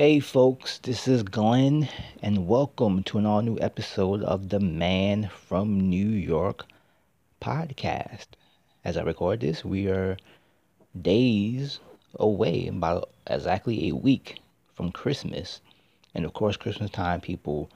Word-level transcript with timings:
Hey 0.00 0.20
folks, 0.20 0.78
this 0.78 1.08
is 1.08 1.24
Glenn, 1.24 1.88
and 2.22 2.46
welcome 2.46 3.02
to 3.02 3.18
an 3.18 3.26
all 3.26 3.42
new 3.42 3.58
episode 3.60 4.22
of 4.22 4.48
the 4.48 4.60
Man 4.60 5.28
from 5.28 5.80
New 5.90 6.06
York 6.06 6.66
podcast. 7.42 8.26
As 8.84 8.96
I 8.96 9.02
record 9.02 9.40
this, 9.40 9.64
we 9.64 9.88
are 9.88 10.16
days 11.02 11.80
away, 12.14 12.68
about 12.68 13.10
exactly 13.26 13.88
a 13.88 13.96
week 13.96 14.38
from 14.72 14.92
Christmas. 14.92 15.60
And 16.14 16.24
of 16.24 16.32
course, 16.32 16.56
Christmas 16.56 16.92
time, 16.92 17.20
people, 17.20 17.68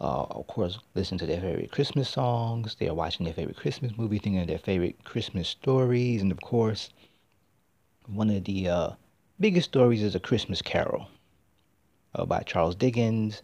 uh, 0.00 0.26
of 0.30 0.46
course, 0.46 0.78
listen 0.94 1.18
to 1.18 1.26
their 1.26 1.40
favorite 1.40 1.72
Christmas 1.72 2.08
songs. 2.08 2.76
They 2.78 2.86
are 2.86 2.94
watching 2.94 3.24
their 3.24 3.34
favorite 3.34 3.56
Christmas 3.56 3.98
movie, 3.98 4.20
thinking 4.20 4.42
of 4.42 4.46
their 4.46 4.58
favorite 4.58 5.02
Christmas 5.02 5.48
stories. 5.48 6.22
And 6.22 6.30
of 6.30 6.40
course, 6.40 6.90
one 8.06 8.30
of 8.30 8.44
the 8.44 8.68
uh, 8.68 8.90
biggest 9.40 9.70
stories 9.70 10.04
is 10.04 10.14
A 10.14 10.20
Christmas 10.20 10.62
Carol 10.62 11.08
uh, 12.18 12.26
by 12.26 12.42
Charles 12.42 12.74
Dickens, 12.74 13.42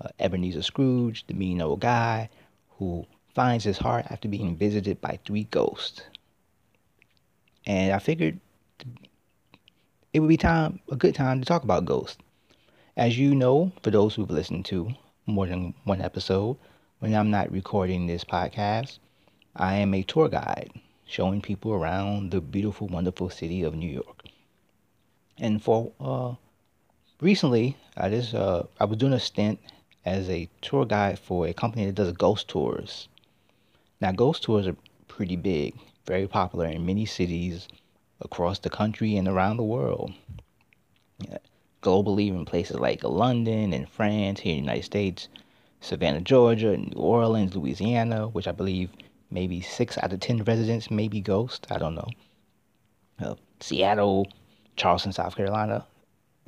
uh, 0.00 0.08
Ebenezer 0.18 0.62
Scrooge, 0.62 1.26
the 1.26 1.34
mean 1.34 1.60
old 1.60 1.80
guy 1.80 2.28
who 2.78 3.06
finds 3.34 3.64
his 3.64 3.78
heart 3.78 4.06
after 4.10 4.28
being 4.28 4.56
visited 4.56 5.00
by 5.00 5.18
three 5.24 5.44
ghosts. 5.44 6.02
And 7.66 7.92
I 7.92 7.98
figured 7.98 8.40
it 10.12 10.20
would 10.20 10.28
be 10.28 10.36
time 10.36 10.80
a 10.90 10.96
good 10.96 11.14
time 11.14 11.40
to 11.40 11.46
talk 11.46 11.62
about 11.62 11.84
ghosts. 11.84 12.18
As 12.96 13.18
you 13.18 13.34
know, 13.34 13.72
for 13.82 13.90
those 13.90 14.14
who've 14.14 14.30
listened 14.30 14.64
to 14.66 14.90
more 15.26 15.46
than 15.46 15.74
one 15.84 16.02
episode, 16.02 16.56
when 16.98 17.14
I'm 17.14 17.30
not 17.30 17.50
recording 17.50 18.06
this 18.06 18.24
podcast, 18.24 18.98
I 19.56 19.76
am 19.76 19.94
a 19.94 20.02
tour 20.02 20.28
guide 20.28 20.72
showing 21.06 21.40
people 21.40 21.72
around 21.72 22.30
the 22.30 22.40
beautiful, 22.40 22.88
wonderful 22.88 23.30
city 23.30 23.62
of 23.62 23.74
New 23.74 23.90
York. 23.90 24.24
And 25.38 25.62
for 25.62 25.92
uh, 26.00 26.34
recently, 27.20 27.76
I 27.96 28.08
just 28.08 28.34
uh, 28.34 28.62
I 28.78 28.84
was 28.84 28.98
doing 28.98 29.12
a 29.12 29.20
stint 29.20 29.58
as 30.04 30.28
a 30.30 30.48
tour 30.62 30.86
guide 30.86 31.18
for 31.18 31.46
a 31.46 31.52
company 31.52 31.86
that 31.86 31.94
does 31.94 32.12
ghost 32.12 32.48
tours. 32.48 33.08
Now, 34.00 34.12
ghost 34.12 34.42
tours 34.42 34.66
are 34.66 34.76
pretty 35.08 35.36
big, 35.36 35.74
very 36.06 36.26
popular 36.26 36.66
in 36.66 36.86
many 36.86 37.04
cities 37.04 37.68
across 38.20 38.58
the 38.58 38.70
country 38.70 39.16
and 39.16 39.28
around 39.28 39.56
the 39.56 39.62
world. 39.62 40.12
Yeah, 41.28 41.38
globally, 41.82 42.28
in 42.28 42.44
places 42.46 42.78
like 42.78 43.04
London 43.04 43.72
and 43.72 43.88
France, 43.88 44.40
here 44.40 44.52
in 44.56 44.64
the 44.64 44.70
United 44.70 44.84
States, 44.84 45.28
Savannah, 45.80 46.20
Georgia, 46.20 46.76
New 46.76 46.96
Orleans, 46.96 47.54
Louisiana, 47.54 48.28
which 48.28 48.48
I 48.48 48.52
believe 48.52 48.90
maybe 49.30 49.60
six 49.60 49.98
out 49.98 50.12
of 50.12 50.20
ten 50.20 50.42
residents 50.44 50.90
may 50.90 51.08
be 51.08 51.20
ghosts. 51.20 51.66
I 51.70 51.78
don't 51.78 51.94
know. 51.94 52.08
Uh, 53.22 53.34
Seattle, 53.60 54.28
Charleston, 54.76 55.12
South 55.12 55.36
Carolina, 55.36 55.86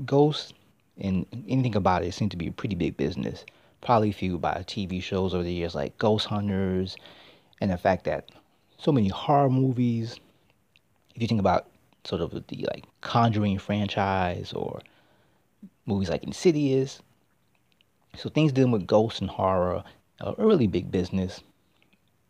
ghosts 0.07 0.55
and 0.99 1.27
anything 1.49 1.77
about 1.77 2.05
it 2.05 2.13
seems 2.13 2.31
to 2.31 2.37
be 2.37 2.49
a 2.49 2.53
pretty 2.53 2.75
big 2.75 2.97
business. 2.97 3.45
Probably 3.81 4.13
fueled 4.13 4.43
by 4.43 4.65
TV 4.67 5.03
shows 5.03 5.35
over 5.35 5.43
the 5.43 5.53
years 5.53 5.75
like 5.75 5.99
Ghost 5.99 6.27
Hunters, 6.27 6.97
and 7.61 7.71
the 7.71 7.79
fact 7.79 8.05
that 8.05 8.31
so 8.79 8.93
many 8.93 9.09
horror 9.09 9.51
movies. 9.51 10.19
If 11.15 11.23
you 11.23 11.29
think 11.29 11.41
about 11.41 11.67
sort 12.05 12.21
of 12.23 12.31
the 12.31 12.67
like 12.71 12.85
Conjuring 13.01 13.59
franchise 13.59 14.53
or 14.53 14.81
movies 15.87 16.11
like 16.11 16.25
Insidious, 16.25 17.01
so 18.17 18.29
things 18.29 18.53
dealing 18.53 18.73
with 18.73 18.87
ghosts 18.87 19.21
and 19.21 19.31
horror 19.31 19.85
are 20.21 20.35
a 20.39 20.47
really 20.47 20.67
big 20.67 20.91
business, 20.91 21.41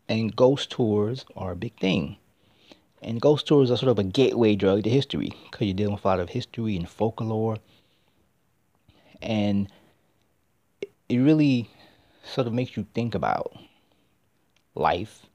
and 0.09 0.35
ghost 0.35 0.69
tours 0.69 1.25
are 1.35 1.51
a 1.51 1.55
big 1.55 1.77
thing. 1.79 2.17
And 3.01 3.21
ghost 3.21 3.47
tours 3.47 3.69
are 3.69 3.77
sort 3.77 3.91
of 3.91 3.99
a 3.99 4.03
gateway 4.03 4.55
drug 4.55 4.83
to 4.83 4.89
history 4.89 5.33
because 5.45 5.67
you're 5.67 5.75
dealing 5.75 5.95
with 5.95 6.05
a 6.05 6.07
lot 6.07 6.19
of 6.19 6.29
history 6.29 6.75
and 6.75 6.87
folklore 6.87 7.57
and 9.23 9.67
it 10.81 11.17
really 11.17 11.69
sort 12.23 12.47
of 12.47 12.53
makes 12.53 12.77
you 12.77 12.85
think 12.93 13.15
about 13.15 13.57
life 14.75 15.25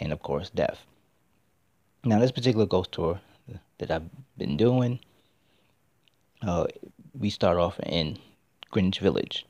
and 0.00 0.12
of 0.12 0.22
course 0.22 0.50
death. 0.50 0.86
Now 2.04 2.18
this 2.18 2.32
particular 2.32 2.66
ghost 2.66 2.92
tour 2.92 3.20
that 3.78 3.90
i've 3.90 4.08
been 4.38 4.56
doing 4.56 5.00
uh, 6.42 6.66
we 7.18 7.30
start 7.30 7.58
off 7.58 7.78
in 7.80 8.18
greenwich 8.70 9.00
village 9.00 9.46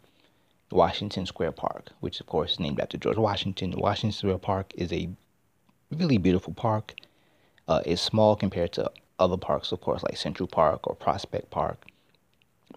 washington 0.70 1.26
square 1.26 1.52
park 1.52 1.90
which 2.00 2.20
of 2.20 2.26
course 2.26 2.52
is 2.52 2.60
named 2.60 2.80
after 2.80 2.98
george 2.98 3.16
washington. 3.16 3.72
Washington 3.76 4.12
square 4.12 4.38
park 4.38 4.72
is 4.76 4.92
a 4.92 5.08
really 5.90 6.18
beautiful 6.18 6.52
park. 6.52 6.94
Uh, 7.68 7.80
it's 7.86 8.02
small 8.02 8.34
compared 8.34 8.72
to 8.72 8.90
other 9.18 9.36
parks 9.36 9.72
of 9.72 9.80
course 9.80 10.02
like 10.02 10.16
central 10.16 10.46
park 10.46 10.86
or 10.86 10.94
prospect 10.94 11.50
park 11.50 11.86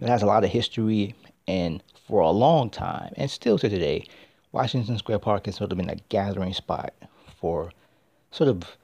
it 0.00 0.08
has 0.08 0.22
a 0.22 0.26
lot 0.26 0.44
of 0.44 0.50
history, 0.50 1.14
and 1.46 1.82
for 2.06 2.20
a 2.20 2.30
long 2.30 2.70
time, 2.70 3.12
and 3.16 3.30
still 3.30 3.58
to 3.58 3.68
today, 3.68 4.04
Washington 4.52 4.98
Square 4.98 5.20
Park 5.20 5.46
has 5.46 5.56
sort 5.56 5.72
of 5.72 5.78
been 5.78 5.90
a 5.90 5.96
gathering 6.08 6.54
spot 6.54 6.94
for 7.40 7.70
sort 8.30 8.48
of 8.48 8.76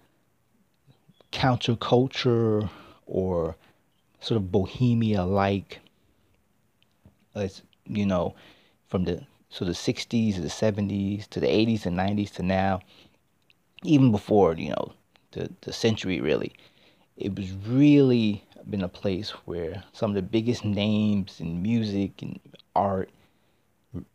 counterculture 1.32 2.68
or 3.06 3.56
sort 4.20 4.36
of 4.36 4.50
bohemia 4.52 5.24
like 5.24 5.80
you 7.86 8.06
know 8.06 8.34
from 8.88 9.04
the 9.04 9.20
so 9.50 9.64
the 9.64 9.72
60s 9.72 10.34
to 10.36 10.40
the 10.40 10.48
70s 10.48 11.28
to 11.28 11.40
the 11.40 11.48
80s 11.48 11.86
and 11.86 11.98
90s 11.98 12.30
to 12.34 12.42
now 12.42 12.80
even 13.82 14.10
before 14.10 14.54
you 14.54 14.70
know 14.70 14.92
the 15.32 15.50
the 15.60 15.72
century 15.72 16.20
really. 16.20 16.52
It 17.16 17.36
was 17.36 17.52
really 17.52 18.44
been 18.70 18.82
a 18.82 18.88
place 18.88 19.30
where 19.44 19.82
some 19.92 20.10
of 20.10 20.14
the 20.14 20.22
biggest 20.22 20.64
names 20.64 21.40
in 21.40 21.62
music 21.62 22.22
and 22.22 22.40
art 22.74 23.10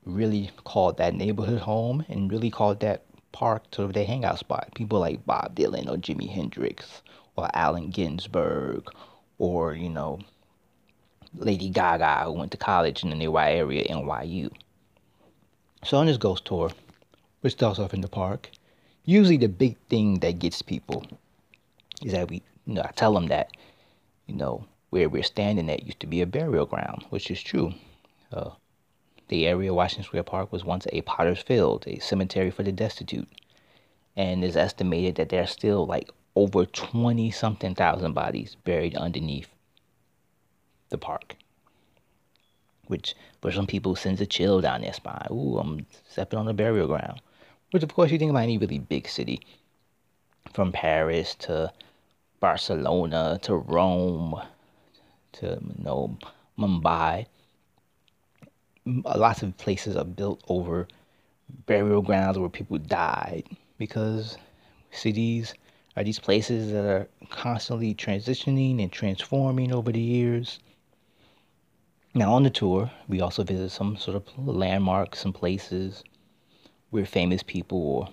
really 0.06 0.52
called 0.64 0.98
that 0.98 1.14
neighborhood 1.14 1.60
home 1.60 2.06
and 2.10 2.32
really 2.32 2.50
called 2.50 2.80
that 2.82 3.04
park 3.32 3.64
sort 3.72 3.86
of 3.86 3.94
their 3.94 4.06
hangout 4.06 4.40
spot. 4.40 4.70
People 4.76 5.00
like 5.00 5.26
Bob 5.26 5.56
Dylan 5.56 5.90
or 5.90 5.98
Jimi 5.98 6.30
Hendrix 6.30 7.02
or 7.36 7.50
Allen 7.54 7.90
Ginsberg 7.90 8.90
or, 9.38 9.74
you 9.74 9.90
know, 9.90 10.20
Lady 11.36 11.70
Gaga 11.70 12.26
who 12.26 12.34
went 12.34 12.52
to 12.52 12.58
college 12.58 13.04
in 13.04 13.12
the 13.12 13.16
nearby 13.16 13.54
area, 13.54 13.86
NYU. 13.86 14.52
So 15.84 15.98
on 15.98 16.08
this 16.08 16.18
ghost 16.18 16.46
tour, 16.46 16.72
which 17.42 17.54
starts 17.54 17.80
off 17.80 17.94
in 17.94 18.02
the 18.02 18.08
park, 18.08 18.50
usually 19.06 19.38
the 19.38 19.48
big 19.48 19.78
thing 19.90 20.20
that 20.20 20.40
gets 20.40 20.62
people 20.62 21.06
is 22.04 22.12
that 22.12 22.30
we, 22.30 22.42
you 22.66 22.74
know, 22.74 22.82
I 22.82 22.92
tell 22.92 23.14
them 23.14 23.28
that 23.28 23.52
you 24.30 24.36
know, 24.36 24.64
where 24.92 25.10
we're 25.10 25.24
standing 25.24 25.70
at 25.70 25.86
used 25.86 26.00
to 26.00 26.08
be 26.08 26.22
a 26.22 26.28
burial 26.28 26.66
ground, 26.68 27.04
which 27.10 27.32
is 27.32 27.42
true. 27.42 27.74
Uh, 28.32 28.52
the 29.28 29.48
area 29.48 29.72
of 29.72 29.76
Washington 29.76 30.04
Square 30.04 30.24
Park 30.24 30.52
was 30.52 30.64
once 30.64 30.88
a 30.92 31.02
potter's 31.02 31.40
field, 31.42 31.84
a 31.88 32.00
cemetery 32.00 32.52
for 32.52 32.64
the 32.64 32.72
destitute. 32.72 33.28
And 34.16 34.44
it's 34.44 34.56
estimated 34.56 35.16
that 35.16 35.30
there 35.30 35.44
are 35.44 35.48
still 35.48 35.86
like 35.86 36.10
over 36.36 36.66
20 36.66 37.32
something 37.32 37.74
thousand 37.74 38.14
bodies 38.14 38.56
buried 38.64 38.96
underneath 38.96 39.50
the 40.90 40.98
park. 40.98 41.36
Which 42.86 43.16
for 43.42 43.52
some 43.52 43.68
people 43.68 43.96
sends 43.96 44.22
a 44.22 44.26
chill 44.26 44.62
down 44.62 44.82
their 44.82 44.94
spine. 44.94 45.28
Ooh, 45.32 45.58
I'm 45.60 45.86
stepping 46.08 46.40
on 46.40 46.48
a 46.48 46.54
burial 46.54 46.88
ground. 46.88 47.22
Which 47.72 47.84
of 47.84 47.94
course 47.94 48.12
you 48.12 48.18
think 48.18 48.32
about 48.32 48.44
any 48.44 48.58
really 48.58 48.80
big 48.80 49.08
city. 49.08 49.42
From 50.54 50.72
Paris 50.72 51.36
to 51.40 51.72
Barcelona 52.40 53.40
to 53.44 53.56
Rome 53.56 54.42
to 55.34 55.46
you 55.62 55.84
know 55.84 56.18
Mumbai. 56.58 57.26
Lots 58.86 59.44
of 59.44 59.58
places 59.58 59.96
are 59.96 60.06
built 60.06 60.44
over 60.48 60.88
burial 61.66 62.02
grounds 62.02 62.38
where 62.38 62.50
people 62.50 62.78
died 62.78 63.46
because 63.78 64.38
cities 64.92 65.54
are 65.96 66.04
these 66.04 66.20
places 66.20 66.72
that 66.72 66.86
are 66.86 67.08
constantly 67.30 67.94
transitioning 67.94 68.82
and 68.82 68.92
transforming 68.92 69.74
over 69.74 69.92
the 69.92 70.00
years. 70.00 70.60
Now, 72.16 72.34
on 72.34 72.44
the 72.44 72.50
tour, 72.50 72.90
we 73.08 73.22
also 73.22 73.44
visit 73.44 73.70
some 73.70 73.98
sort 73.98 74.18
of 74.18 74.48
landmarks, 74.48 75.20
some 75.20 75.34
places 75.34 76.04
where 76.90 77.06
famous 77.06 77.44
people 77.44 77.80
or 77.80 78.10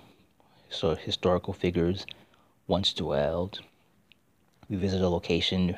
sort 0.68 0.98
of 0.98 1.04
historical 1.04 1.54
figures 1.54 2.06
once 2.66 2.92
dwelled. 2.92 3.60
We 4.68 4.76
visit 4.76 5.00
a 5.00 5.08
location 5.08 5.76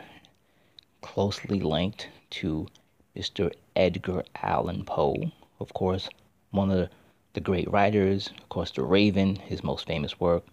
closely 1.02 1.61
linked 1.61 2.08
to 2.31 2.69
Mr. 3.14 3.52
Edgar 3.76 4.25
Allan 4.43 4.85
Poe, 4.87 5.31
of 5.61 5.75
course, 5.75 6.08
one 6.52 6.70
of 6.70 6.88
the 7.35 7.40
great 7.40 7.70
writers, 7.70 8.31
of 8.38 8.49
course, 8.49 8.70
The 8.70 8.82
Raven, 8.82 9.37
his 9.37 9.62
most 9.62 9.87
famous 9.87 10.19
work. 10.19 10.46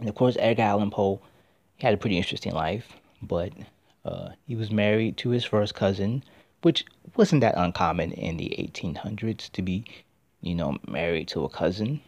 And 0.00 0.08
of 0.08 0.16
course, 0.16 0.36
Edgar 0.40 0.62
Allan 0.62 0.90
Poe 0.90 1.20
he 1.76 1.86
had 1.86 1.94
a 1.94 1.96
pretty 1.96 2.16
interesting 2.16 2.54
life, 2.54 2.92
but 3.22 3.52
uh, 4.04 4.30
he 4.46 4.56
was 4.56 4.72
married 4.72 5.16
to 5.18 5.30
his 5.30 5.44
first 5.44 5.76
cousin, 5.76 6.24
which 6.62 6.84
wasn't 7.14 7.42
that 7.42 7.56
uncommon 7.56 8.10
in 8.12 8.36
the 8.36 8.54
1800s 8.58 9.48
to 9.52 9.62
be, 9.62 9.84
you 10.40 10.56
know, 10.56 10.76
married 10.88 11.28
to 11.28 11.44
a 11.44 11.48
cousin. 11.48 12.00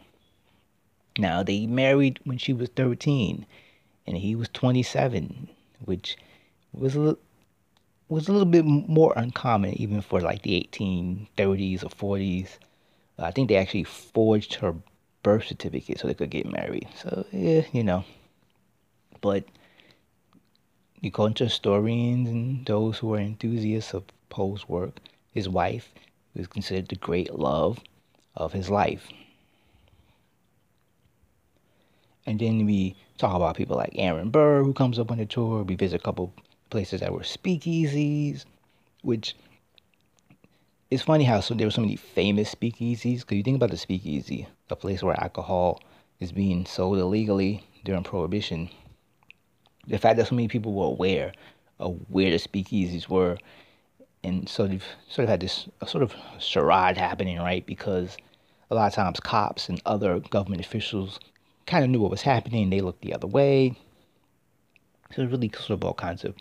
Now, 1.17 1.41
they 1.41 1.67
married 1.67 2.19
when 2.25 2.37
she 2.37 2.51
was 2.51 2.67
13 2.69 3.45
and 4.07 4.17
he 4.17 4.35
was 4.35 4.49
27, 4.49 5.49
which 5.83 6.17
was 6.73 6.95
a 6.95 6.99
little, 6.99 7.19
was 8.07 8.27
a 8.27 8.31
little 8.31 8.45
bit 8.45 8.65
more 8.65 9.13
uncommon 9.15 9.73
even 9.81 10.01
for 10.01 10.21
like 10.21 10.43
the 10.43 10.67
1830s 10.73 11.83
or 11.83 12.17
40s. 12.17 12.49
I 13.17 13.31
think 13.31 13.49
they 13.49 13.55
actually 13.55 13.85
forged 13.85 14.55
her 14.55 14.75
birth 15.23 15.47
certificate 15.47 15.99
so 15.99 16.07
they 16.07 16.13
could 16.13 16.29
get 16.29 16.51
married. 16.51 16.87
So 16.95 17.25
yeah, 17.31 17.63
you 17.71 17.83
know. 17.83 18.03
But 19.21 19.45
according 21.03 21.35
to 21.35 21.45
historians 21.45 22.29
and 22.29 22.65
those 22.65 22.99
who 22.99 23.13
are 23.13 23.19
enthusiasts 23.19 23.93
of 23.93 24.03
Poe's 24.29 24.67
work, 24.69 24.99
his 25.31 25.49
wife 25.49 25.93
was 26.35 26.47
considered 26.47 26.89
the 26.89 26.95
great 26.95 27.33
love 27.33 27.79
of 28.35 28.53
his 28.53 28.69
life. 28.69 29.07
And 32.25 32.39
then 32.39 32.65
we 32.65 32.95
talk 33.17 33.35
about 33.35 33.55
people 33.55 33.77
like 33.77 33.93
Aaron 33.95 34.29
Burr, 34.29 34.63
who 34.63 34.73
comes 34.73 34.97
up 34.97 35.11
on 35.11 35.17
the 35.17 35.25
tour. 35.25 35.63
We 35.63 35.75
visit 35.75 36.01
a 36.01 36.03
couple 36.03 36.33
places 36.69 37.01
that 37.01 37.13
were 37.13 37.19
speakeasies, 37.19 38.45
which 39.03 39.35
it's 40.89 41.03
funny 41.03 41.23
how 41.23 41.39
so 41.39 41.53
there 41.53 41.67
were 41.67 41.71
so 41.71 41.81
many 41.81 41.95
famous 41.95 42.53
speakeasies. 42.53 43.19
Because 43.19 43.37
you 43.37 43.43
think 43.43 43.57
about 43.57 43.71
the 43.71 43.77
speakeasy, 43.77 44.47
a 44.69 44.75
place 44.75 45.03
where 45.03 45.19
alcohol 45.19 45.81
is 46.19 46.31
being 46.31 46.65
sold 46.65 46.97
illegally 46.97 47.63
during 47.83 48.03
Prohibition. 48.03 48.69
The 49.87 49.99
fact 49.99 50.17
that 50.17 50.27
so 50.27 50.35
many 50.35 50.47
people 50.47 50.73
were 50.73 50.87
aware 50.87 51.33
of 51.79 51.99
where 52.07 52.31
the 52.31 52.37
speakeasies 52.37 53.07
were, 53.07 53.37
and 54.23 54.49
so 54.49 54.65
they've 54.65 54.85
sort 55.07 55.25
of 55.25 55.29
had 55.29 55.41
this 55.41 55.67
sort 55.85 56.01
of 56.03 56.15
charade 56.39 56.97
happening, 56.97 57.37
right? 57.37 57.63
Because 57.65 58.17
a 58.71 58.75
lot 58.75 58.87
of 58.87 58.93
times 58.93 59.19
cops 59.19 59.69
and 59.69 59.79
other 59.85 60.19
government 60.19 60.65
officials 60.65 61.19
kind 61.65 61.83
of 61.83 61.89
knew 61.89 62.01
what 62.01 62.11
was 62.11 62.21
happening. 62.21 62.69
They 62.69 62.81
looked 62.81 63.01
the 63.01 63.13
other 63.13 63.27
way. 63.27 63.75
So 65.11 65.21
it's 65.21 65.31
really 65.31 65.51
sort 65.53 65.71
of 65.71 65.83
all 65.83 65.93
kinds 65.93 66.23
of 66.23 66.35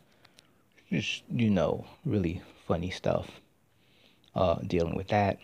just, 0.90 1.22
you 1.30 1.50
know, 1.50 1.86
really 2.04 2.42
funny 2.66 2.90
stuff 2.90 3.40
uh, 4.34 4.56
dealing 4.66 4.96
with 4.96 5.08
that. 5.08 5.38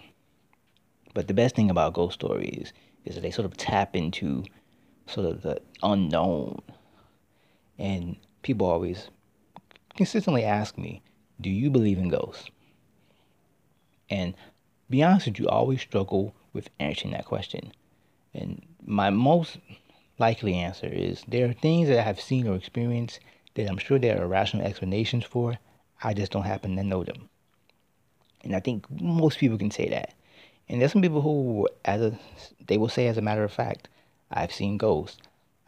But 1.14 1.28
the 1.28 1.34
best 1.34 1.56
thing 1.56 1.70
about 1.70 1.94
ghost 1.94 2.14
stories 2.14 2.72
is 3.04 3.14
that 3.14 3.22
they 3.22 3.30
sort 3.30 3.46
of 3.46 3.56
tap 3.56 3.96
into 3.96 4.44
sort 5.06 5.26
of 5.26 5.42
the 5.42 5.60
unknown. 5.82 6.62
And 7.78 8.16
people 8.42 8.66
always 8.66 9.08
consistently 9.96 10.44
ask 10.44 10.78
me, 10.78 11.02
Do 11.40 11.50
you 11.50 11.70
believe 11.70 11.98
in 11.98 12.08
ghosts? 12.08 12.50
And 14.08 14.34
be 14.88 15.02
honest 15.02 15.26
with 15.26 15.38
you, 15.38 15.48
I 15.48 15.52
always 15.52 15.80
struggle 15.80 16.34
with 16.52 16.68
answering 16.78 17.12
that 17.12 17.24
question. 17.24 17.72
And 18.34 18.62
my 18.84 19.10
most 19.10 19.58
likely 20.18 20.54
answer 20.54 20.86
is 20.86 21.22
there 21.26 21.48
are 21.48 21.52
things 21.52 21.88
that 21.88 21.98
I 21.98 22.02
have 22.02 22.20
seen 22.20 22.46
or 22.46 22.54
experienced 22.54 23.20
that 23.54 23.68
I'm 23.68 23.78
sure 23.78 23.98
there 23.98 24.22
are 24.22 24.26
rational 24.26 24.66
explanations 24.66 25.24
for. 25.24 25.58
I 26.02 26.14
just 26.14 26.32
don't 26.32 26.44
happen 26.44 26.76
to 26.76 26.82
know 26.82 27.04
them. 27.04 27.28
And 28.42 28.56
I 28.56 28.60
think 28.60 28.86
most 28.90 29.38
people 29.38 29.58
can 29.58 29.70
say 29.70 29.88
that. 29.88 30.14
And 30.68 30.80
there's 30.80 30.92
some 30.92 31.02
people 31.02 31.20
who, 31.20 31.68
as 31.84 32.00
a, 32.00 32.18
they 32.66 32.78
will 32.78 32.88
say, 32.88 33.08
as 33.08 33.18
a 33.18 33.22
matter 33.22 33.44
of 33.44 33.52
fact, 33.52 33.88
I've 34.30 34.52
seen 34.52 34.76
ghosts. 34.76 35.18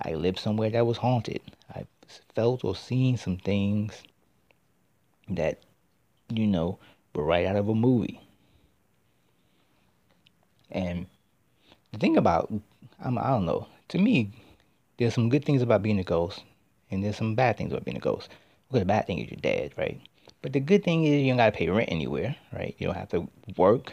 I 0.00 0.14
lived 0.14 0.38
somewhere 0.38 0.70
that 0.70 0.86
was 0.86 0.98
haunted. 0.98 1.40
I've 1.74 1.88
felt 2.34 2.64
or 2.64 2.76
seen 2.76 3.16
some 3.16 3.36
things 3.36 4.02
that, 5.28 5.58
you 6.28 6.46
know, 6.46 6.78
were 7.14 7.24
right 7.24 7.46
out 7.46 7.56
of 7.56 7.68
a 7.68 7.74
movie. 7.74 8.20
And 10.70 11.06
the 11.92 11.98
thing 11.98 12.16
about, 12.16 12.52
I'm, 13.04 13.18
I 13.18 13.28
don't 13.28 13.46
know, 13.46 13.66
to 13.88 13.98
me, 13.98 14.32
there's 14.98 15.14
some 15.14 15.28
good 15.28 15.44
things 15.44 15.62
about 15.62 15.82
being 15.82 15.98
a 15.98 16.04
ghost, 16.04 16.42
and 16.90 17.02
there's 17.02 17.16
some 17.16 17.34
bad 17.34 17.56
things 17.56 17.72
about 17.72 17.84
being 17.84 17.96
a 17.96 18.00
ghost. 18.00 18.28
Because 18.68 18.80
the 18.80 18.86
bad 18.86 19.06
thing 19.06 19.18
is 19.18 19.30
you're 19.30 19.40
dead, 19.40 19.72
right? 19.76 20.00
But 20.40 20.52
the 20.52 20.60
good 20.60 20.84
thing 20.84 21.04
is 21.04 21.22
you 21.22 21.28
don't 21.28 21.38
gotta 21.38 21.56
pay 21.56 21.68
rent 21.68 21.90
anywhere, 21.90 22.36
right? 22.52 22.74
You 22.78 22.86
don't 22.86 22.96
have 22.96 23.10
to 23.10 23.28
work. 23.56 23.92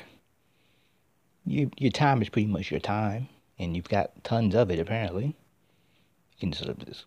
You, 1.45 1.71
your 1.77 1.91
time 1.91 2.21
is 2.21 2.29
pretty 2.29 2.47
much 2.47 2.71
your 2.71 2.79
time, 2.79 3.27
and 3.57 3.75
you've 3.75 3.89
got 3.89 4.23
tons 4.23 4.55
of 4.55 4.69
it 4.69 4.79
apparently. 4.79 5.25
You 5.25 6.39
can 6.39 6.53
sort 6.53 6.69
of 6.69 6.85
just 6.85 7.05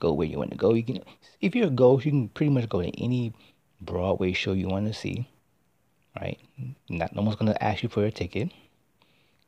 go 0.00 0.12
where 0.12 0.26
you 0.26 0.38
want 0.38 0.50
to 0.50 0.56
go. 0.56 0.74
You 0.74 0.82
can, 0.82 1.02
if 1.40 1.54
you're 1.54 1.68
a 1.68 1.70
ghost, 1.70 2.04
you 2.04 2.12
can 2.12 2.28
pretty 2.28 2.50
much 2.50 2.68
go 2.68 2.82
to 2.82 3.02
any 3.02 3.34
Broadway 3.80 4.32
show 4.32 4.52
you 4.52 4.68
want 4.68 4.86
to 4.86 4.94
see, 4.94 5.28
right? 6.20 6.38
Not 6.88 7.14
no 7.14 7.22
one's 7.22 7.36
gonna 7.36 7.56
ask 7.60 7.82
you 7.82 7.88
for 7.88 8.04
a 8.04 8.10
ticket 8.10 8.50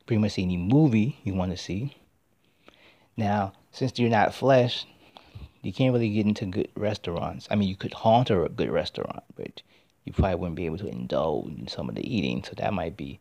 pretty 0.06 0.20
much 0.20 0.38
any 0.38 0.56
movie 0.56 1.18
you 1.24 1.34
want 1.34 1.50
to 1.50 1.56
see. 1.56 1.96
Now, 3.16 3.52
since 3.70 3.98
you're 3.98 4.10
not 4.10 4.34
flesh, 4.34 4.86
you 5.62 5.72
can't 5.72 5.92
really 5.92 6.10
get 6.10 6.26
into 6.26 6.46
good 6.46 6.68
restaurants. 6.74 7.46
I 7.50 7.54
mean, 7.54 7.68
you 7.68 7.76
could 7.76 7.92
haunt 7.92 8.30
a 8.30 8.48
good 8.48 8.70
restaurant, 8.70 9.22
but 9.36 9.62
you 10.04 10.12
probably 10.12 10.36
wouldn't 10.36 10.56
be 10.56 10.66
able 10.66 10.78
to 10.78 10.88
indulge 10.88 11.48
in 11.48 11.68
some 11.68 11.88
of 11.88 11.94
the 11.94 12.16
eating. 12.16 12.42
So 12.42 12.52
that 12.56 12.72
might 12.72 12.96
be, 12.96 13.20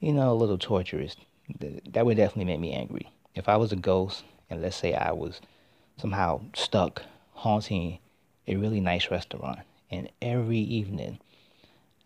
you 0.00 0.12
know, 0.12 0.32
a 0.32 0.34
little 0.34 0.58
torturous. 0.58 1.16
That 1.58 2.06
would 2.06 2.16
definitely 2.16 2.44
make 2.44 2.60
me 2.60 2.72
angry. 2.72 3.10
If 3.34 3.48
I 3.48 3.56
was 3.56 3.72
a 3.72 3.76
ghost, 3.76 4.24
and 4.48 4.62
let's 4.62 4.76
say 4.76 4.94
I 4.94 5.12
was 5.12 5.40
somehow 5.98 6.42
stuck 6.54 7.02
haunting 7.32 7.98
a 8.46 8.56
really 8.56 8.80
nice 8.80 9.10
restaurant, 9.10 9.58
and 9.90 10.08
every 10.22 10.58
evening 10.58 11.18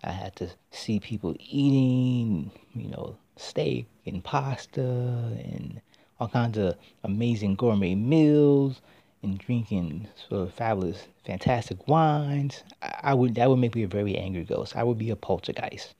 I 0.02 0.12
had 0.12 0.34
to 0.36 0.50
see 0.70 0.98
people 1.00 1.36
eating, 1.38 2.50
you 2.74 2.88
know, 2.88 3.16
steak 3.40 3.86
and 4.06 4.22
pasta 4.22 4.80
and 4.80 5.80
all 6.18 6.28
kinds 6.28 6.58
of 6.58 6.76
amazing 7.04 7.54
gourmet 7.54 7.94
meals 7.94 8.80
and 9.22 9.38
drinking 9.38 10.08
sort 10.28 10.42
of 10.42 10.54
fabulous, 10.54 11.06
fantastic 11.24 11.88
wines. 11.88 12.62
I 12.82 13.14
would 13.14 13.34
that 13.34 13.48
would 13.48 13.58
make 13.58 13.74
me 13.74 13.82
a 13.82 13.88
very 13.88 14.16
angry 14.16 14.44
ghost. 14.44 14.76
I 14.76 14.82
would 14.82 14.98
be 14.98 15.10
a 15.10 15.16
poltergeist. 15.16 15.94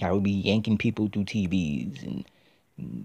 I 0.00 0.10
would 0.12 0.22
be 0.22 0.32
yanking 0.32 0.78
people 0.78 1.08
through 1.08 1.24
TVs 1.24 2.02
and 2.02 2.24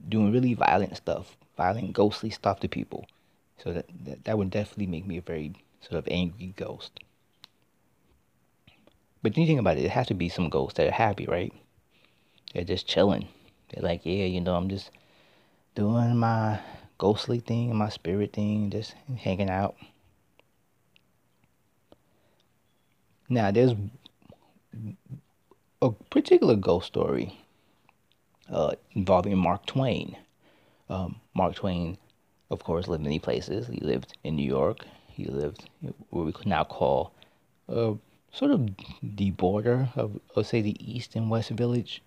doing 0.10 0.31
really 0.31 0.54
violent 0.54 0.98
stuff, 0.98 1.38
violent, 1.56 1.94
ghostly 1.94 2.30
stuff 2.30 2.60
to 2.62 2.68
people. 2.68 3.06
So 3.57 3.74
that, 3.74 3.86
that, 4.06 4.24
that 4.25 4.38
would 4.38 4.50
definitely 4.50 4.88
make 4.88 5.06
me 5.06 5.18
a 5.18 5.22
very 5.22 5.54
sort 5.81 6.00
of 6.00 6.07
angry 6.10 6.54
ghost. 6.56 7.00
But 9.22 9.36
when 9.36 9.42
you 9.42 9.48
think 9.48 9.60
about 9.60 9.78
it, 9.78 9.86
it 9.86 9.92
has 9.92 10.07
to 10.07 10.13
be 10.13 10.30
some 10.30 10.50
ghosts 10.50 10.78
that 10.78 10.88
are 10.88 10.92
happy, 10.92 11.25
right? 11.25 11.54
They're 12.53 12.63
just 12.63 12.88
chilling. 12.88 13.27
They're 13.69 13.83
like, 13.83 14.01
yeah, 14.05 14.25
you 14.25 14.41
know, 14.41 14.55
I'm 14.55 14.69
just 14.69 14.91
doing 15.75 16.17
my 16.17 16.59
ghostly 16.97 17.39
thing 17.39 17.75
my 17.75 17.89
spirit 17.89 18.33
thing, 18.33 18.69
just 18.69 18.95
hanging 19.17 19.49
out. 19.49 19.75
Now, 23.29 23.51
there's 23.51 23.73
a 25.81 25.91
particular 26.10 26.55
ghost 26.55 26.88
story 26.88 27.38
uh, 28.50 28.72
involving 28.93 29.38
Mark 29.38 29.65
Twain. 29.65 30.15
Um, 30.89 31.19
Mark 31.36 31.55
Twain, 31.55 31.98
of 32.50 32.63
course, 32.63 32.88
lived 32.88 33.03
many 33.03 33.19
places. 33.19 33.67
He 33.67 33.81
lived 33.81 34.17
in 34.24 34.38
New 34.38 34.48
York. 34.48 34.86
He 35.10 35.25
lived 35.25 35.69
what 36.10 36.25
we 36.25 36.31
could 36.31 36.48
now 36.48 36.63
call 36.63 37.12
uh, 37.67 37.93
sort 38.31 38.51
of 38.51 38.69
the 39.03 39.31
border 39.31 39.89
of, 39.95 40.19
let's 40.36 40.50
say, 40.50 40.62
the 40.62 40.77
East 40.79 41.15
and 41.15 41.29
West 41.29 41.50
Village 41.50 42.01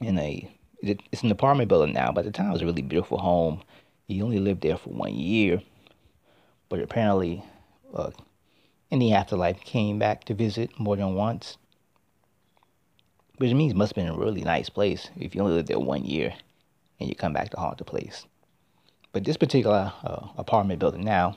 in 0.00 0.18
a 0.18 0.50
it's 0.82 1.22
an 1.22 1.30
apartment 1.30 1.68
building 1.68 1.92
now, 1.92 2.10
but 2.10 2.20
at 2.20 2.32
the 2.32 2.32
time 2.32 2.48
it 2.48 2.52
was 2.54 2.62
a 2.62 2.66
really 2.66 2.80
beautiful 2.80 3.18
home. 3.18 3.62
He 4.08 4.22
only 4.22 4.38
lived 4.38 4.62
there 4.62 4.78
for 4.78 4.90
one 4.90 5.14
year, 5.14 5.60
but 6.70 6.80
apparently, 6.80 7.44
uh, 7.94 8.10
in 8.90 8.98
the 8.98 9.12
afterlife, 9.12 9.60
came 9.60 9.98
back 9.98 10.24
to 10.24 10.34
visit 10.34 10.78
more 10.78 10.96
than 10.96 11.14
once. 11.14 11.58
Which 13.36 13.52
means 13.52 13.74
must 13.74 13.94
have 13.94 14.04
been 14.04 14.14
a 14.14 14.18
really 14.18 14.42
nice 14.42 14.68
place 14.68 15.10
if 15.16 15.34
you 15.34 15.42
only 15.42 15.54
lived 15.54 15.68
there 15.68 15.78
one 15.78 16.04
year 16.04 16.34
and 16.98 17.08
you 17.08 17.14
come 17.14 17.32
back 17.32 17.50
to 17.50 17.58
haunt 17.58 17.78
the 17.78 17.84
place. 17.84 18.26
But 19.12 19.24
this 19.24 19.36
particular 19.36 19.92
uh, 20.04 20.28
apartment 20.36 20.80
building 20.80 21.04
now, 21.04 21.36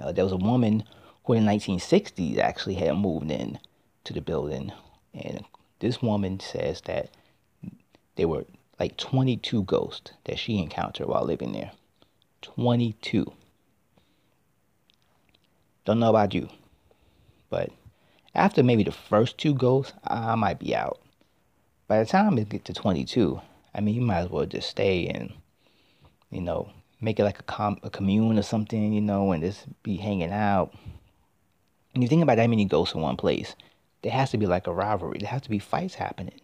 uh, 0.00 0.12
there 0.12 0.24
was 0.24 0.32
a 0.32 0.36
woman 0.36 0.84
who 1.24 1.34
in 1.34 1.44
the 1.44 1.52
1960s 1.52 2.38
actually 2.38 2.74
had 2.74 2.96
moved 2.96 3.30
in 3.30 3.58
to 4.04 4.12
the 4.12 4.20
building. 4.20 4.72
And 5.12 5.44
this 5.80 6.00
woman 6.00 6.40
says 6.40 6.80
that 6.82 7.10
there 8.16 8.28
were 8.28 8.44
like 8.80 8.96
22 8.96 9.62
ghosts 9.62 10.12
that 10.24 10.38
she 10.38 10.58
encountered 10.58 11.06
while 11.06 11.24
living 11.24 11.52
there. 11.52 11.72
22. 12.42 13.32
Don't 15.84 16.00
know 16.00 16.10
about 16.10 16.34
you, 16.34 16.48
but 17.48 17.70
after 18.34 18.62
maybe 18.62 18.82
the 18.82 18.92
first 18.92 19.38
two 19.38 19.54
ghosts, 19.54 19.92
I 20.04 20.34
might 20.34 20.58
be 20.58 20.74
out. 20.74 21.00
By 21.86 22.00
the 22.00 22.06
time 22.06 22.36
it 22.38 22.48
get 22.48 22.64
to 22.64 22.74
22, 22.74 23.40
I 23.74 23.80
mean, 23.80 23.94
you 23.94 24.00
might 24.00 24.18
as 24.18 24.30
well 24.30 24.46
just 24.46 24.68
stay 24.68 25.06
and, 25.06 25.32
you 26.30 26.40
know, 26.40 26.70
make 27.00 27.20
it 27.20 27.24
like 27.24 27.38
a, 27.38 27.44
com- 27.44 27.78
a 27.84 27.90
commune 27.90 28.38
or 28.38 28.42
something, 28.42 28.92
you 28.92 29.00
know, 29.00 29.30
and 29.30 29.42
just 29.42 29.66
be 29.84 29.96
hanging 29.96 30.32
out. 30.32 30.74
And 31.94 32.02
you 32.02 32.08
think 32.08 32.22
about 32.22 32.36
that 32.36 32.50
many 32.50 32.64
ghosts 32.64 32.94
in 32.94 33.00
one 33.00 33.16
place, 33.16 33.54
there 34.02 34.12
has 34.12 34.30
to 34.32 34.38
be 34.38 34.46
like 34.46 34.66
a 34.66 34.72
rivalry. 34.72 35.18
There 35.20 35.28
has 35.28 35.42
to 35.42 35.50
be 35.50 35.60
fights 35.60 35.94
happening 35.94 36.40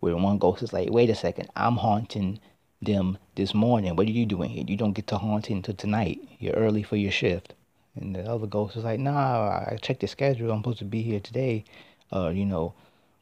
where 0.00 0.16
one 0.16 0.38
ghost 0.38 0.62
is 0.62 0.72
like, 0.72 0.90
wait 0.90 1.10
a 1.10 1.14
second, 1.14 1.48
I'm 1.56 1.76
haunting 1.76 2.40
them 2.80 3.18
this 3.34 3.54
morning. 3.54 3.96
What 3.96 4.06
are 4.06 4.12
you 4.12 4.26
doing 4.26 4.50
here? 4.50 4.64
You 4.66 4.76
don't 4.76 4.92
get 4.92 5.06
to 5.08 5.18
haunt 5.18 5.50
until 5.50 5.74
tonight. 5.74 6.20
You're 6.38 6.54
early 6.54 6.82
for 6.82 6.96
your 6.96 7.10
shift. 7.10 7.54
And 7.96 8.14
the 8.14 8.22
other 8.24 8.46
ghost 8.46 8.76
is 8.76 8.84
like, 8.84 9.00
nah, 9.00 9.64
I 9.66 9.78
checked 9.82 10.00
the 10.00 10.06
schedule. 10.06 10.52
I'm 10.52 10.60
supposed 10.60 10.78
to 10.78 10.84
be 10.84 11.02
here 11.02 11.20
today. 11.20 11.64
Uh, 12.12 12.28
you 12.28 12.46
know, 12.46 12.74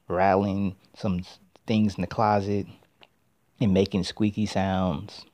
rattling 0.09 0.77
some 0.95 1.23
things 1.67 1.97
in 1.97 2.03
the 2.03 2.07
closet 2.07 2.67
and 3.61 3.73
making 3.73 4.05
squeaky 4.05 4.47
sounds. 4.47 5.25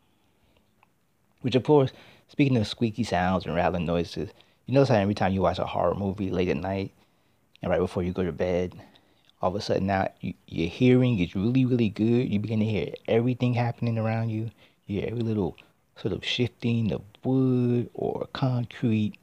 Which, 1.40 1.56
of 1.56 1.64
course, 1.64 1.92
speaking 2.28 2.56
of 2.56 2.68
squeaky 2.68 3.02
sounds 3.02 3.44
and 3.44 3.54
rattling 3.54 3.84
noises, 3.84 4.30
you 4.66 4.74
notice 4.74 4.90
how 4.90 4.96
every 4.96 5.14
time 5.14 5.32
you 5.32 5.42
watch 5.42 5.58
a 5.58 5.66
horror 5.66 5.94
movie 5.94 6.30
late 6.30 6.48
at 6.48 6.56
night 6.56 6.92
and 7.60 7.70
right 7.70 7.80
before 7.80 8.04
you 8.04 8.12
go 8.12 8.24
to 8.24 8.32
bed, 8.32 8.74
all 9.42 9.50
of 9.50 9.56
a 9.56 9.60
sudden 9.60 9.86
now 9.86 10.08
you, 10.20 10.34
your 10.46 10.68
hearing 10.68 11.18
is 11.18 11.34
really, 11.34 11.64
really 11.64 11.88
good. 11.88 12.32
You 12.32 12.38
begin 12.38 12.60
to 12.60 12.64
hear 12.64 12.92
everything 13.08 13.54
happening 13.54 13.98
around 13.98 14.30
you. 14.30 14.50
You 14.86 15.00
hear 15.00 15.08
every 15.10 15.22
little 15.22 15.56
sort 15.96 16.14
of 16.14 16.24
shifting 16.24 16.92
of 16.92 17.02
wood 17.24 17.90
or 17.92 18.28
concrete. 18.32 19.14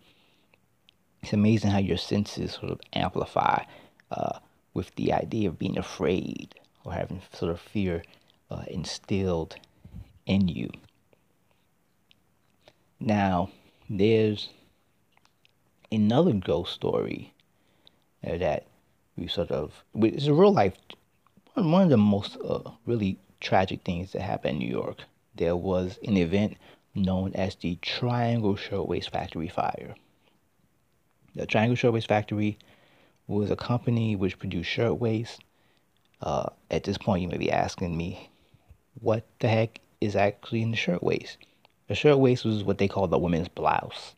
It's 1.24 1.34
amazing 1.34 1.72
how 1.72 1.80
your 1.80 1.98
senses 1.98 2.54
sort 2.54 2.72
of 2.72 2.82
amplify 2.94 3.64
uh, 4.12 4.40
with 4.74 4.94
the 4.96 5.14
idea 5.14 5.48
of 5.48 5.58
being 5.58 5.78
afraid 5.78 6.56
or 6.84 6.94
having 6.94 7.22
sort 7.34 7.52
of 7.52 7.60
fear 7.60 8.04
uh, 8.52 8.64
instilled 8.68 9.56
in 10.26 10.48
you. 10.48 10.70
Now, 13.00 13.50
there's 13.90 14.50
another 15.92 16.34
ghost 16.34 16.74
story 16.74 17.34
that 18.22 18.66
sort 19.28 19.52
of, 19.52 19.84
it's 19.96 20.28
a 20.28 20.34
real 20.34 20.54
life, 20.54 20.74
one 21.54 21.84
of 21.84 21.90
the 21.90 21.98
most 21.98 22.38
uh, 22.44 22.62
really 22.86 23.18
tragic 23.42 23.82
things 23.84 24.12
that 24.14 24.22
happened 24.22 24.54
in 24.54 24.60
New 24.60 24.70
York. 24.70 25.04
There 25.36 25.56
was 25.56 26.00
an 26.08 26.18
event 26.18 26.58
known 26.96 27.34
as 27.34 27.56
the 27.56 27.78
Triangle 27.82 28.56
Shirtwaist 28.56 29.10
Factory 29.12 29.48
fire. 29.48 29.96
The 31.36 31.46
Triangle 31.46 31.76
Shirtwaist 31.76 32.08
Factory 32.08 32.58
was 33.28 33.52
a 33.52 33.56
company 33.56 34.16
which 34.16 34.40
produced 34.40 34.70
shirtwaist. 34.70 35.42
Uh, 36.22 36.50
at 36.72 36.84
this 36.84 36.98
point, 36.98 37.22
you 37.22 37.30
may 37.30 37.38
be 37.38 37.52
asking 37.52 37.96
me, 37.96 38.30
what 39.00 39.26
the 39.40 39.48
heck 39.48 39.80
is 40.02 40.16
actually 40.16 40.62
in 40.62 40.72
the 40.72 40.78
shirtwaist? 40.78 41.38
The 41.88 41.96
shirtwaist 41.96 42.44
was 42.44 42.64
what 42.64 42.78
they 42.78 42.88
called 42.88 43.12
the 43.12 43.18
women's 43.18 43.48
blouse 43.48 44.16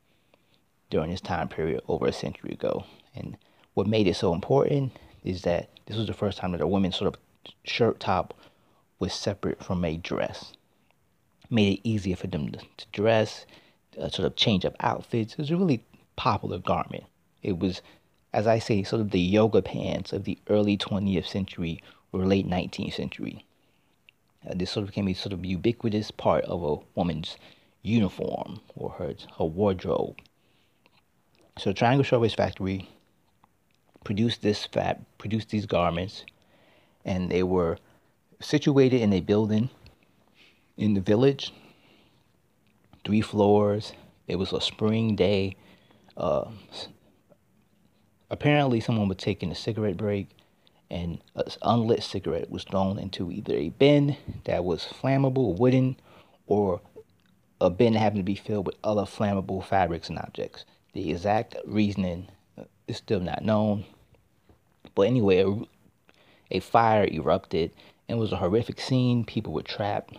during 0.90 1.12
this 1.12 1.22
time 1.22 1.48
period 1.48 1.82
over 1.88 2.08
a 2.08 2.14
century 2.14 2.52
ago. 2.52 2.86
And 3.16 3.38
what 3.74 3.88
made 3.88 4.08
it 4.08 4.16
so 4.16 4.34
important 4.34 4.98
is 5.24 5.44
that 5.44 5.70
this 5.86 5.98
was 5.98 6.08
the 6.08 6.14
first 6.14 6.38
time 6.38 6.52
that 6.52 6.62
a 6.62 6.68
woman's 6.68 6.96
sort 6.96 7.14
of 7.14 7.20
shirt 7.64 8.00
top 8.00 8.34
was 9.00 9.14
separate 9.14 9.64
from 9.64 9.84
a 9.84 9.98
dress. 9.98 10.54
Made 11.50 11.80
it 11.80 11.88
easier 11.88 12.16
for 12.16 12.28
them 12.28 12.52
to, 12.52 12.60
dress, 12.92 13.46
uh, 14.00 14.10
sort 14.10 14.26
of 14.26 14.36
change 14.36 14.66
up 14.66 14.76
outfits. 14.80 15.34
It 15.34 15.40
was 15.40 15.52
a 15.52 15.58
really 15.58 15.84
popular 16.16 16.60
garment. 16.60 17.04
It 17.44 17.60
was, 17.60 17.82
as 18.34 18.48
I 18.48 18.60
say, 18.60 18.84
sort 18.84 19.02
of 19.02 19.12
the 19.12 19.20
yoga 19.20 19.62
pants 19.62 20.14
of 20.14 20.24
the 20.24 20.38
early 20.48 20.78
20th 20.78 21.28
century 21.28 21.82
or 22.14 22.26
late 22.26 22.48
19th 22.48 22.94
century. 22.94 23.46
Uh, 24.48 24.54
this 24.56 24.72
sort 24.72 24.84
of 24.84 24.90
became 24.90 25.08
a 25.08 25.14
sort 25.14 25.34
of 25.34 25.46
ubiquitous 25.46 26.12
part 26.12 26.46
of 26.46 26.64
a 26.64 26.78
woman's 26.96 27.38
uniform 27.84 28.60
or 28.76 28.92
her, 28.92 29.16
her 29.38 29.46
wardrobe. 29.46 30.20
So 31.58 31.74
Triangle 31.74 32.04
Shirtwaist 32.04 32.38
Factory 32.38 32.90
produced 34.04 34.42
this 34.42 34.66
fab, 34.66 35.06
produced 35.18 35.50
these 35.50 35.66
garments, 35.66 36.26
and 37.06 37.30
they 37.30 37.44
were 37.44 37.78
situated 38.40 39.02
in 39.02 39.14
a 39.14 39.22
building 39.22 39.70
in 40.78 40.94
the 40.94 41.02
village, 41.02 41.54
three 43.06 43.22
floors. 43.22 43.94
It 44.28 44.38
was 44.38 44.54
a 44.54 44.62
spring 44.62 45.16
day. 45.16 45.56
Uh, 46.18 46.50
apparently, 48.30 48.80
someone 48.80 49.08
was 49.08 49.18
taking 49.18 49.52
a 49.52 49.56
cigarette 49.56 49.98
break, 49.98 50.30
and 50.90 51.20
an 51.36 51.46
unlit 51.62 52.04
cigarette 52.04 52.50
was 52.50 52.64
thrown 52.64 52.98
into 52.98 53.32
either 53.32 53.56
a 53.56 53.70
bin 53.70 54.18
that 54.46 54.66
was 54.66 54.86
flammable, 54.86 55.58
wooden, 55.58 55.96
or 56.48 56.82
a 57.60 57.70
bin 57.70 57.94
that 57.94 58.00
happened 58.00 58.20
to 58.20 58.24
be 58.24 58.36
filled 58.36 58.66
with 58.66 58.76
other 58.84 59.04
flammable 59.04 59.64
fabrics 59.64 60.10
and 60.10 60.18
objects. 60.18 60.66
The 60.94 61.12
exact 61.12 61.56
reasoning 61.66 62.28
is 62.88 62.98
still 62.98 63.20
not 63.20 63.44
known. 63.44 63.86
But 64.96 65.04
anyway, 65.04 65.44
a, 65.44 65.62
a 66.52 66.60
fire 66.60 67.08
erupted 67.12 67.72
and 68.12 68.18
it 68.18 68.20
was 68.20 68.34
a 68.34 68.38
horrific 68.38 68.82
scene. 68.82 69.24
People 69.24 69.54
were 69.54 69.64
trapped. 69.64 70.18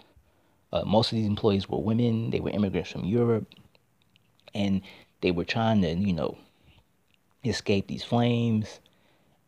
Uh, 0.73 0.83
most 0.87 1.13
of 1.13 1.17
these 1.17 1.27
employees 1.27 1.69
were 1.69 1.79
women. 1.79 2.31
They 2.31 2.41
were 2.41 2.49
immigrants 2.49 2.91
from 2.91 3.05
Europe. 3.05 3.47
And 4.55 4.81
they 5.21 5.31
were 5.31 5.45
trying 5.45 5.83
to, 5.83 5.95
you 5.95 6.15
know, 6.15 6.39
escape 7.45 7.89
these 7.89 8.03
flames. 8.03 8.81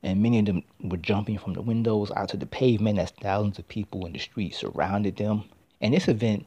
And 0.03 0.23
many 0.23 0.41
of 0.41 0.45
them 0.45 0.63
were 0.83 0.99
jumping 0.99 1.39
from 1.39 1.55
the 1.55 1.63
windows 1.63 2.13
out 2.15 2.29
to 2.31 2.37
the 2.37 2.45
pavement 2.45 2.99
as 2.99 3.13
thousands 3.13 3.59
of 3.59 3.67
people 3.69 4.05
in 4.05 4.13
the 4.13 4.19
street 4.19 4.55
surrounded 4.55 5.17
them. 5.17 5.45
And 5.81 5.95
this 5.95 6.09
event 6.09 6.47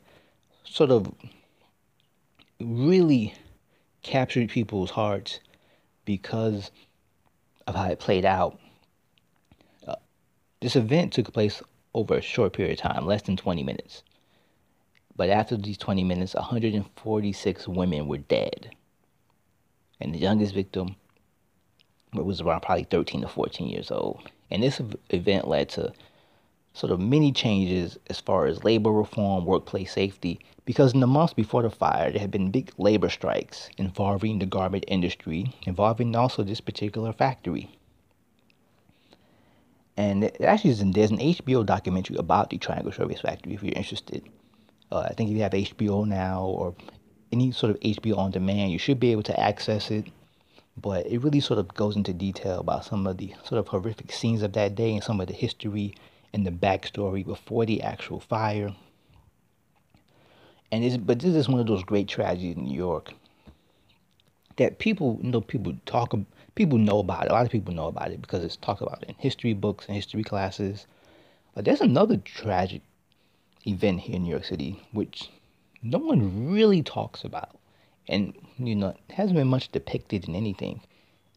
sort 0.63 0.91
of 0.91 1.11
really 2.59 3.33
captured 4.03 4.49
people's 4.49 4.91
hearts 4.91 5.39
because 6.07 6.71
of 7.67 7.75
how 7.75 7.89
it 7.89 7.99
played 7.99 8.25
out. 8.25 8.57
Uh, 9.85 9.95
this 10.61 10.77
event 10.77 11.11
took 11.11 11.31
place 11.33 11.61
over 11.93 12.15
a 12.15 12.21
short 12.21 12.53
period 12.53 12.79
of 12.79 12.79
time, 12.79 13.05
less 13.05 13.23
than 13.23 13.35
20 13.35 13.61
minutes. 13.61 14.03
But 15.17 15.29
after 15.29 15.57
these 15.57 15.77
20 15.77 16.05
minutes, 16.05 16.33
146 16.33 17.67
women 17.67 18.07
were 18.07 18.19
dead. 18.19 18.71
And 19.99 20.15
the 20.15 20.19
youngest 20.19 20.53
victim 20.53 20.95
was 22.13 22.39
around 22.39 22.61
probably 22.61 22.85
13 22.85 23.21
to 23.21 23.27
14 23.27 23.67
years 23.67 23.91
old. 23.91 24.31
And 24.49 24.63
this 24.63 24.79
event 25.09 25.47
led 25.47 25.67
to 25.69 25.91
sort 26.77 26.91
of 26.91 26.99
many 26.99 27.31
changes 27.31 27.97
as 28.07 28.19
far 28.19 28.45
as 28.45 28.63
labor 28.63 28.91
reform, 28.91 29.45
workplace 29.45 29.91
safety, 29.91 30.39
because 30.63 30.93
in 30.93 30.99
the 30.99 31.07
months 31.07 31.33
before 31.33 31.63
the 31.63 31.71
fire, 31.71 32.11
there 32.11 32.21
had 32.21 32.29
been 32.29 32.51
big 32.51 32.71
labor 32.77 33.09
strikes 33.09 33.69
involving 33.77 34.37
the 34.37 34.45
garment 34.45 34.85
industry, 34.87 35.55
involving 35.65 36.15
also 36.15 36.43
this 36.43 36.61
particular 36.61 37.11
factory. 37.11 37.71
And 39.97 40.25
it 40.25 40.39
actually, 40.41 40.73
there's 40.91 41.09
an 41.09 41.17
HBO 41.17 41.65
documentary 41.65 42.17
about 42.17 42.51
the 42.51 42.59
Triangle 42.59 42.91
Shirtwaist 42.91 43.23
Factory 43.23 43.55
if 43.55 43.63
you're 43.63 43.73
interested. 43.73 44.29
Uh, 44.91 44.99
I 44.99 45.13
think 45.13 45.31
if 45.31 45.35
you 45.35 45.41
have 45.41 45.53
HBO 45.53 46.05
now 46.05 46.43
or 46.43 46.75
any 47.31 47.51
sort 47.51 47.71
of 47.71 47.79
HBO 47.79 48.17
on 48.19 48.29
demand, 48.29 48.71
you 48.71 48.77
should 48.77 48.99
be 48.99 49.11
able 49.11 49.23
to 49.23 49.39
access 49.39 49.89
it. 49.89 50.05
But 50.79 51.07
it 51.07 51.23
really 51.23 51.39
sort 51.39 51.57
of 51.57 51.73
goes 51.73 51.95
into 51.95 52.13
detail 52.13 52.59
about 52.59 52.85
some 52.85 53.07
of 53.07 53.17
the 53.17 53.33
sort 53.43 53.57
of 53.57 53.67
horrific 53.69 54.11
scenes 54.11 54.43
of 54.43 54.53
that 54.53 54.75
day 54.75 54.93
and 54.93 55.03
some 55.03 55.19
of 55.19 55.25
the 55.25 55.33
history 55.33 55.95
and 56.37 56.45
the 56.45 56.51
backstory 56.51 57.25
before 57.25 57.65
the 57.65 57.81
actual 57.81 58.19
fire. 58.19 58.73
And 60.71 60.83
it's, 60.83 60.95
but 60.95 61.19
this 61.19 61.33
is 61.33 61.49
one 61.49 61.59
of 61.59 61.65
those 61.65 61.83
great 61.83 62.07
tragedies 62.07 62.55
in 62.55 62.65
New 62.65 62.77
York 62.77 63.11
that 64.57 64.77
people, 64.77 65.19
you 65.21 65.31
know, 65.31 65.41
people 65.41 65.73
talk, 65.85 66.13
people 66.55 66.77
know 66.77 66.99
about 66.99 67.25
it. 67.25 67.31
A 67.31 67.33
lot 67.33 67.45
of 67.45 67.51
people 67.51 67.73
know 67.73 67.87
about 67.87 68.11
it 68.11 68.21
because 68.21 68.43
it's 68.43 68.55
talked 68.55 68.81
about 68.81 69.03
in 69.07 69.15
history 69.17 69.53
books 69.53 69.87
and 69.87 69.95
history 69.95 70.23
classes. 70.23 70.85
But 71.55 71.65
there's 71.65 71.81
another 71.81 72.17
tragic 72.17 72.83
event 73.65 74.01
here 74.01 74.17
in 74.17 74.23
New 74.23 74.29
York 74.29 74.45
City 74.45 74.79
which 74.91 75.29
no 75.81 75.97
one 75.97 76.51
really 76.51 76.83
talks 76.83 77.23
about, 77.23 77.57
and 78.07 78.33
you 78.59 78.75
know, 78.75 78.95
hasn't 79.09 79.35
been 79.37 79.47
much 79.47 79.71
depicted 79.71 80.27
in 80.27 80.35
anything. 80.35 80.81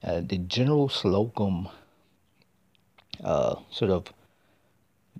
Uh, 0.03 0.21
the 0.21 0.39
General 0.39 0.89
Slocum 0.89 1.69
uh, 3.23 3.57
sort 3.71 3.91
of 3.91 4.13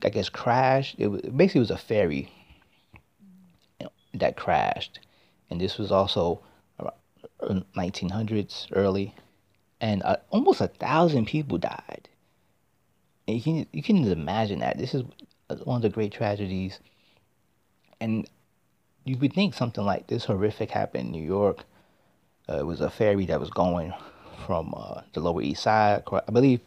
I 0.03 0.09
guess 0.09 0.29
crashed. 0.29 0.97
It 0.99 1.09
was 1.09 1.23
basically 1.23 1.61
it 1.61 1.69
was 1.69 1.71
a 1.71 1.79
ferry 1.79 2.33
that 4.15 4.37
crashed, 4.37 5.01
and 5.49 5.61
this 5.61 5.79
was 5.79 5.93
also 5.93 6.41
1900s 7.43 8.67
early, 8.73 9.15
and 9.81 10.03
uh, 10.03 10.17
almost 10.31 10.61
a 10.61 10.69
thousand 10.69 11.27
people 11.27 11.59
died. 11.59 12.09
And 13.27 13.37
you 13.37 13.43
can 13.43 13.67
you 13.73 13.83
can 13.83 14.05
imagine 14.11 14.61
that 14.61 14.79
this 14.79 14.95
is 14.95 15.05
one 15.65 15.77
of 15.77 15.83
the 15.83 15.89
great 15.91 16.13
tragedies, 16.13 16.81
and 18.01 18.29
you 19.05 19.17
would 19.19 19.33
think 19.33 19.55
something 19.55 19.85
like 19.85 20.07
this 20.07 20.25
horrific 20.25 20.71
happened 20.71 21.07
in 21.07 21.13
New 21.13 21.25
York. 21.25 21.65
Uh, 22.49 22.59
it 22.59 22.67
was 22.67 22.81
a 22.81 22.91
ferry 22.91 23.27
that 23.27 23.41
was 23.41 23.51
going 23.51 23.93
from 24.47 24.75
uh, 24.77 25.03
the 25.13 25.21
Lower 25.21 25.43
East 25.43 25.63
Side. 25.63 26.03
I 26.11 26.31
believe 26.33 26.61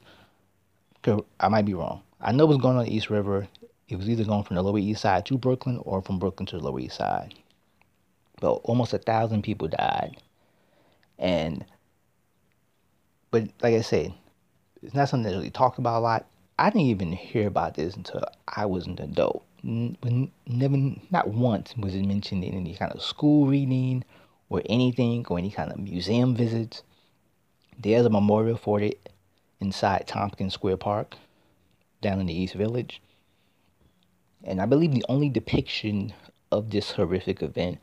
I 1.39 1.49
might 1.49 1.65
be 1.65 1.73
wrong. 1.73 2.01
I 2.25 2.31
know 2.31 2.45
was 2.45 2.57
going 2.57 2.77
on 2.77 2.85
the 2.85 2.95
East 2.95 3.09
River. 3.09 3.49
It 3.89 3.97
was 3.97 4.09
either 4.09 4.23
going 4.23 4.43
from 4.43 4.55
the 4.55 4.63
Lower 4.63 4.79
East 4.79 5.01
Side 5.01 5.25
to 5.25 5.37
Brooklyn 5.37 5.79
or 5.83 6.01
from 6.01 6.19
Brooklyn 6.19 6.45
to 6.47 6.57
the 6.57 6.63
Lower 6.63 6.79
East 6.79 6.95
Side. 6.95 7.33
But 8.39 8.53
almost 8.63 8.93
a 8.93 8.97
thousand 8.97 9.41
people 9.41 9.67
died. 9.67 10.15
And, 11.19 11.65
but 13.29 13.49
like 13.61 13.75
I 13.75 13.81
said, 13.81 14.13
it's 14.81 14.93
not 14.93 15.09
something 15.09 15.29
that 15.29 15.37
really 15.37 15.49
talked 15.49 15.79
about 15.79 15.99
a 15.99 15.99
lot. 15.99 16.25
I 16.57 16.69
didn't 16.69 16.87
even 16.87 17.11
hear 17.11 17.45
about 17.45 17.75
this 17.75 17.95
until 17.95 18.23
I 18.47 18.67
was 18.67 18.87
an 18.87 18.99
adult. 19.01 19.43
Never, 19.61 20.77
not 21.11 21.27
once 21.27 21.75
was 21.77 21.93
it 21.93 22.05
mentioned 22.05 22.45
in 22.45 22.53
any 22.53 22.73
kind 22.75 22.91
of 22.93 23.01
school 23.01 23.47
reading 23.47 24.05
or 24.49 24.61
anything 24.67 25.25
or 25.29 25.37
any 25.37 25.51
kind 25.51 25.71
of 25.71 25.77
museum 25.77 26.35
visits, 26.35 26.83
there's 27.77 28.05
a 28.05 28.09
memorial 28.09 28.57
for 28.57 28.79
it 28.79 29.09
inside 29.59 30.07
Tompkins 30.07 30.53
Square 30.53 30.77
Park 30.77 31.17
down 32.03 32.19
in 32.19 32.27
the 32.27 32.39
East 32.39 32.53
Village. 32.53 33.01
And 34.43 34.61
I 34.61 34.65
believe 34.65 34.91
the 34.91 35.05
only 35.09 35.29
depiction 35.29 36.13
of 36.51 36.69
this 36.69 36.91
horrific 36.91 37.41
event 37.41 37.79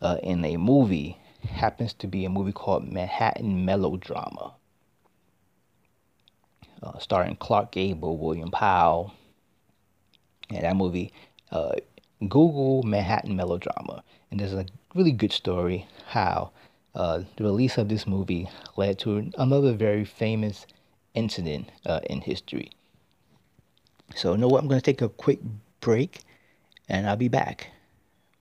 uh, 0.00 0.18
in 0.22 0.44
a 0.44 0.56
movie 0.56 1.18
happens 1.42 1.92
to 1.94 2.06
be 2.06 2.24
a 2.24 2.30
movie 2.30 2.52
called 2.52 2.92
Manhattan 2.92 3.64
Melodrama, 3.64 4.54
uh, 6.82 6.98
starring 6.98 7.36
Clark 7.36 7.72
Gable, 7.72 8.16
William 8.16 8.50
Powell. 8.50 9.14
And 10.50 10.64
that 10.64 10.76
movie, 10.76 11.12
uh, 11.50 11.72
Google 12.20 12.82
Manhattan 12.82 13.36
Melodrama, 13.36 14.02
and 14.30 14.38
there's 14.38 14.52
a 14.52 14.66
really 14.94 15.12
good 15.12 15.32
story 15.32 15.86
how 16.08 16.50
uh, 16.94 17.22
the 17.36 17.44
release 17.44 17.78
of 17.78 17.88
this 17.88 18.06
movie 18.06 18.48
led 18.76 18.98
to 18.98 19.30
another 19.38 19.72
very 19.72 20.04
famous 20.04 20.66
incident 21.14 21.70
uh, 21.86 22.00
in 22.08 22.20
history. 22.20 22.70
So, 24.14 24.32
you 24.32 24.38
know 24.38 24.48
what? 24.48 24.62
I'm 24.62 24.68
going 24.68 24.80
to 24.80 24.84
take 24.84 25.02
a 25.02 25.08
quick 25.08 25.40
break 25.80 26.20
and 26.88 27.08
I'll 27.08 27.16
be 27.16 27.28
back 27.28 27.68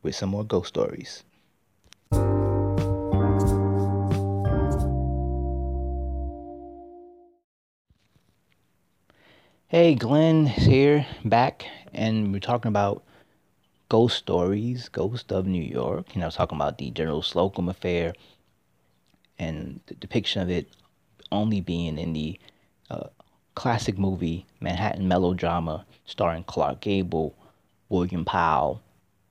with 0.02 0.16
some 0.16 0.30
more 0.30 0.44
ghost 0.44 0.70
stories. 0.70 1.24
Hey, 9.68 9.94
Glenn 9.94 10.48
here, 10.48 11.06
back, 11.24 11.68
and 11.94 12.34
we're 12.34 12.40
talking 12.40 12.70
about 12.70 13.04
ghost 13.88 14.18
stories, 14.18 14.90
Ghost 14.90 15.32
of 15.32 15.46
New 15.46 15.62
York. 15.62 16.16
You 16.16 16.22
know, 16.22 16.26
I 16.26 16.30
was 16.30 16.36
talking 16.36 16.58
about 16.58 16.80
the 16.80 16.90
General 16.90 17.22
Slocum 17.22 17.70
affair 17.70 18.14
and 19.38 19.80
the 19.86 19.94
depiction 19.94 20.42
of 20.42 20.50
it 20.50 20.70
only 21.32 21.62
being 21.62 22.00
in 22.00 22.14
the 22.14 22.40
uh, 22.90 23.10
classic 23.56 23.98
movie 23.98 24.46
Manhattan 24.60 25.08
Melodrama 25.08 25.86
starring 26.06 26.44
Clark 26.44 26.82
Gable, 26.82 27.36
William 27.90 28.26
Powell, 28.26 28.82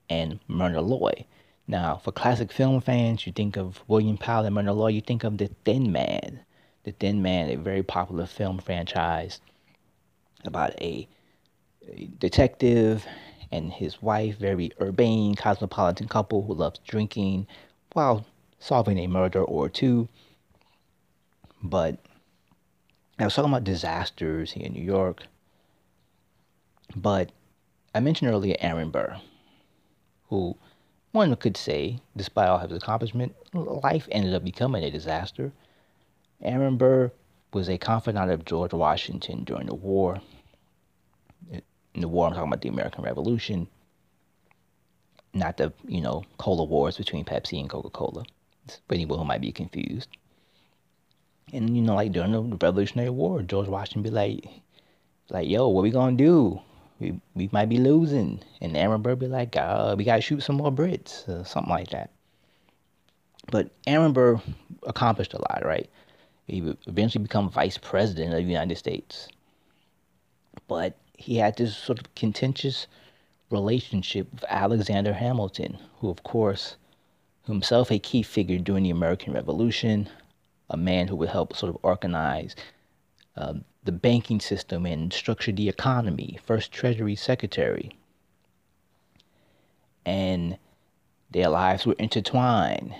and 0.09 0.39
Myrna 0.49 0.81
Loy. 0.81 1.27
Now, 1.67 1.97
for 1.97 2.13
classic 2.13 2.51
film 2.51 2.81
fans, 2.81 3.27
you 3.27 3.33
think 3.33 3.57
of 3.57 3.83
William 3.89 4.17
Powell 4.17 4.47
and 4.47 4.55
Myrna 4.55 4.73
Loy, 4.73 4.89
you 4.89 5.01
think 5.01 5.25
of 5.25 5.39
The 5.39 5.51
Thin 5.65 5.93
Man. 5.93 6.41
The 6.85 6.93
Thin 6.93 7.21
Man, 7.21 7.51
a 7.51 7.57
very 7.57 7.83
popular 7.83 8.27
film 8.27 8.59
franchise 8.59 9.41
about 10.45 10.81
a, 10.81 11.07
a 11.93 12.07
detective 12.19 13.07
and 13.51 13.73
his 13.73 14.01
wife, 14.01 14.39
very 14.39 14.73
urbane, 14.81 15.35
cosmopolitan 15.35 16.09
couple 16.09 16.43
who 16.43 16.55
loves 16.55 16.81
drinking 16.87 17.47
while 17.93 18.25
solving 18.59 18.99
a 18.99 19.07
murder 19.07 19.43
or 19.43 19.69
two. 19.69 20.09
But 21.63 21.99
I 23.19 23.25
was 23.25 23.35
talking 23.35 23.51
about 23.51 23.65
disasters 23.65 24.53
here 24.53 24.67
in 24.67 24.75
New 24.75 24.83
York. 24.83 25.25
But 26.95 27.33
I 27.95 28.01
mentioned 28.01 28.31
earlier 28.31 28.57
Aaron 28.61 28.91
Burr, 28.91 29.21
who 30.29 30.57
one 31.13 31.35
could 31.37 31.57
say, 31.57 32.01
despite 32.17 32.49
all 32.49 32.59
his 32.59 32.73
accomplishment, 32.73 33.35
life 33.53 34.07
ended 34.13 34.35
up 34.35 34.45
becoming 34.45 34.85
a 34.85 34.91
disaster. 34.91 35.53
Aaron 36.43 36.77
Burr 36.77 37.11
was 37.53 37.69
a 37.69 37.79
confidant 37.79 38.31
of 38.31 38.45
George 38.45 38.73
Washington 38.73 39.43
during 39.45 39.67
the 39.67 39.75
war. 39.75 40.21
In 41.51 42.01
the 42.01 42.09
war, 42.09 42.29
I'm 42.29 42.35
talking 42.35 42.49
about 42.49 42.61
the 42.61 42.69
American 42.69 43.03
Revolution, 43.03 43.67
not 45.35 45.57
the, 45.57 45.73
you 45.87 46.01
know, 46.01 46.23
cola 46.37 46.65
wars 46.65 46.97
between 46.97 47.25
Pepsi 47.25 47.59
and 47.59 47.69
Coca 47.69 47.91
Cola. 47.91 48.25
For 48.87 48.95
anyone 48.95 49.19
who 49.19 49.25
might 49.25 49.41
be 49.41 49.51
confused. 49.51 50.09
And, 51.53 51.75
you 51.77 51.83
know, 51.83 51.95
like 51.95 52.13
during 52.13 52.33
the 52.33 52.43
Revolutionary 52.43 53.11
War, 53.11 53.43
George 53.43 53.69
Washington 53.69 54.03
be 54.03 54.11
like, 54.11 54.45
like, 55.31 55.49
yo, 55.49 55.69
what 55.69 55.83
we 55.83 55.91
gonna 55.91 56.17
do? 56.17 56.61
We, 57.01 57.21
we 57.35 57.49
might 57.53 57.69
be 57.69 57.79
losing. 57.79 58.43
And 58.61 58.77
Aaron 58.77 59.03
Burr 59.03 59.15
be 59.15 59.29
like, 59.29 59.57
uh, 59.57 59.95
we 59.97 60.05
gotta 60.05 60.21
shoot 60.21 60.43
some 60.43 60.57
more 60.57 60.73
Brits, 60.73 61.29
uh, 61.29 61.45
something 61.45 61.71
like 61.71 61.91
that. 61.91 62.11
But 63.51 63.71
Aaron 63.87 64.13
Burr 64.13 64.41
accomplished 64.87 65.35
a 65.35 65.39
lot, 65.39 65.63
right? 65.65 65.89
He 66.47 66.75
eventually 66.87 67.23
become 67.23 67.51
vice 67.51 67.79
president 67.79 68.33
of 68.33 68.39
the 68.39 68.43
United 68.43 68.77
States. 68.77 69.29
But 70.67 70.97
he 71.17 71.37
had 71.37 71.57
this 71.57 71.77
sort 71.77 71.99
of 71.99 72.15
contentious 72.15 72.87
relationship 73.51 74.29
with 74.33 74.45
Alexander 74.49 75.13
Hamilton, 75.13 75.79
who, 76.01 76.11
of 76.11 76.23
course, 76.23 76.77
himself 77.47 77.91
a 77.91 77.99
key 77.99 78.23
figure 78.23 78.59
during 78.59 78.85
the 78.85 78.91
American 78.91 79.33
Revolution, 79.33 80.09
a 80.71 80.77
man 80.77 81.09
who 81.09 81.17
would 81.17 81.29
help 81.29 81.57
sort 81.57 81.75
of 81.75 81.79
organize 81.83 82.55
uh, 83.37 83.55
the 83.85 83.93
banking 83.93 84.41
system 84.41 84.85
and 84.85 85.13
structure 85.13 85.53
the 85.53 85.69
economy, 85.69 86.39
first 86.45 86.73
Treasury 86.73 87.15
Secretary. 87.15 87.97
And 90.05 90.59
their 91.31 91.49
lives 91.49 91.87
were 91.87 91.97
intertwined 91.99 92.95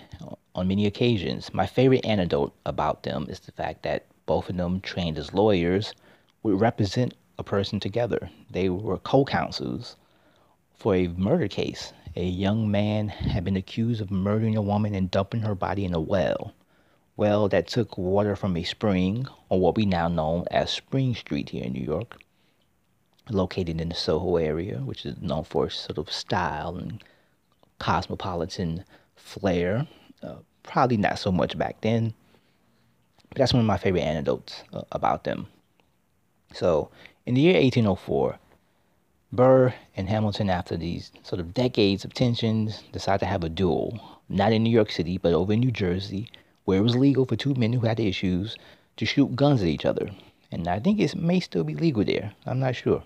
on 0.55 0.69
many 0.69 0.87
occasions. 0.87 1.53
My 1.53 1.67
favorite 1.67 2.05
anecdote 2.05 2.53
about 2.67 3.03
them 3.03 3.27
is 3.29 3.41
the 3.41 3.53
fact 3.53 3.83
that 3.83 4.07
both 4.27 4.51
of 4.51 4.57
them, 4.57 4.81
trained 4.81 5.19
as 5.19 5.33
lawyers, 5.33 5.95
would 6.43 6.61
represent 6.61 7.15
a 7.39 7.43
person 7.43 7.81
together. 7.81 8.31
They 8.51 8.69
were 8.69 8.99
co 8.99 9.25
counsels 9.25 9.97
for 10.75 10.95
a 10.95 11.09
murder 11.09 11.49
case. 11.49 11.93
A 12.17 12.25
young 12.25 12.71
man 12.71 13.09
had 13.09 13.45
been 13.45 13.57
accused 13.57 14.01
of 14.01 14.11
murdering 14.11 14.57
a 14.57 14.63
woman 14.63 14.95
and 14.95 15.11
dumping 15.11 15.43
her 15.43 15.55
body 15.55 15.85
in 15.85 15.95
a 15.95 16.01
well. 16.01 16.53
Well, 17.19 17.49
that 17.49 17.67
took 17.67 17.99
water 17.99 18.37
from 18.37 18.57
a 18.57 18.63
spring, 18.63 19.27
on 19.51 19.59
what 19.59 19.75
we 19.75 19.85
now 19.85 20.07
know 20.07 20.45
as 20.53 20.71
Spring 20.71 21.17
Street 21.17 21.51
here 21.51 21.65
in 21.65 21.73
New 21.73 21.85
York, 21.85 22.17
located 23.29 23.81
in 23.81 23.89
the 23.89 23.97
Soho 23.97 24.37
area, 24.37 24.79
which 24.79 25.05
is 25.05 25.21
known 25.21 25.43
for 25.43 25.69
sort 25.69 25.99
of 25.99 26.13
style 26.13 26.77
and 26.77 27.03
cosmopolitan 27.81 28.85
flair. 29.17 29.89
Uh, 30.23 30.37
probably 30.63 30.97
not 30.97 31.19
so 31.19 31.33
much 31.33 31.59
back 31.59 31.81
then, 31.81 32.15
but 33.31 33.39
that's 33.39 33.53
one 33.53 33.63
of 33.63 33.67
my 33.67 33.79
favorite 33.79 34.03
anecdotes 34.03 34.63
uh, 34.73 34.83
about 34.93 35.25
them. 35.25 35.49
So, 36.53 36.89
in 37.27 37.35
the 37.35 37.41
year 37.41 37.55
1804, 37.55 38.39
Burr 39.33 39.75
and 39.97 40.09
Hamilton, 40.09 40.51
after 40.51 40.77
these 40.77 41.11
sort 41.25 41.41
of 41.41 41.53
decades 41.53 42.05
of 42.05 42.15
tensions, 42.15 42.85
decide 42.93 43.19
to 43.19 43.27
have 43.27 43.43
a 43.43 43.49
duel, 43.49 44.21
not 44.29 44.53
in 44.53 44.63
New 44.63 44.71
York 44.71 44.93
City, 44.93 45.19
but 45.19 45.33
over 45.33 45.53
in 45.53 45.59
New 45.59 45.73
Jersey, 45.73 46.31
where 46.69 46.81
it 46.81 46.83
was 46.83 46.97
legal 46.97 47.25
for 47.25 47.35
two 47.35 47.55
men 47.55 47.73
who 47.73 47.87
had 47.87 47.99
issues 47.99 48.55
to 48.95 49.07
shoot 49.07 49.35
guns 49.35 49.63
at 49.63 49.69
each 49.69 49.87
other. 49.87 50.11
And 50.53 50.69
I 50.69 50.79
think 50.79 51.01
it 51.01 51.17
may 51.17 51.41
still 51.41 51.65
be 51.65 51.75
legal 51.75 52.05
there. 52.05 52.35
I'm 52.45 52.61
not 52.61 52.77
sure. 52.77 53.03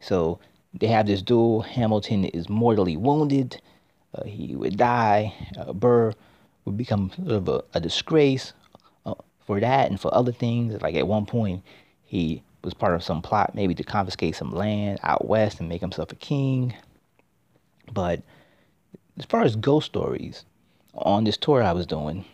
So 0.00 0.40
they 0.74 0.88
have 0.88 1.06
this 1.06 1.22
duel. 1.22 1.62
Hamilton 1.62 2.24
is 2.24 2.48
mortally 2.48 2.96
wounded. 2.96 3.62
Uh, 4.12 4.24
he 4.24 4.56
would 4.56 4.76
die. 4.76 5.32
Uh, 5.56 5.72
Burr 5.72 6.14
would 6.64 6.76
become 6.76 7.12
sort 7.14 7.30
of 7.30 7.48
a, 7.48 7.62
a 7.74 7.78
disgrace 7.78 8.54
uh, 9.04 9.14
for 9.46 9.60
that 9.60 9.88
and 9.88 10.00
for 10.00 10.12
other 10.12 10.32
things. 10.32 10.82
Like 10.82 10.96
at 10.96 11.06
one 11.06 11.26
point, 11.26 11.62
he 12.02 12.42
was 12.64 12.74
part 12.74 12.96
of 12.96 13.04
some 13.04 13.22
plot, 13.22 13.54
maybe 13.54 13.72
to 13.76 13.84
confiscate 13.84 14.34
some 14.34 14.50
land 14.50 14.98
out 15.04 15.28
west 15.28 15.60
and 15.60 15.68
make 15.68 15.80
himself 15.80 16.10
a 16.10 16.16
king. 16.16 16.74
But 17.92 18.20
as 19.16 19.26
far 19.26 19.42
as 19.42 19.54
ghost 19.54 19.86
stories, 19.86 20.44
on 20.96 21.24
this 21.24 21.36
tour 21.36 21.62
I 21.62 21.72
was 21.72 21.86
doing, 21.86 22.24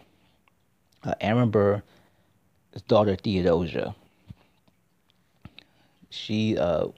uh, 1.05 1.14
Aaron 1.20 1.51
Burr's 1.51 1.83
daughter 2.88 3.16
Theodosia, 3.16 3.94
she, 6.11 6.57
uh, 6.59 6.88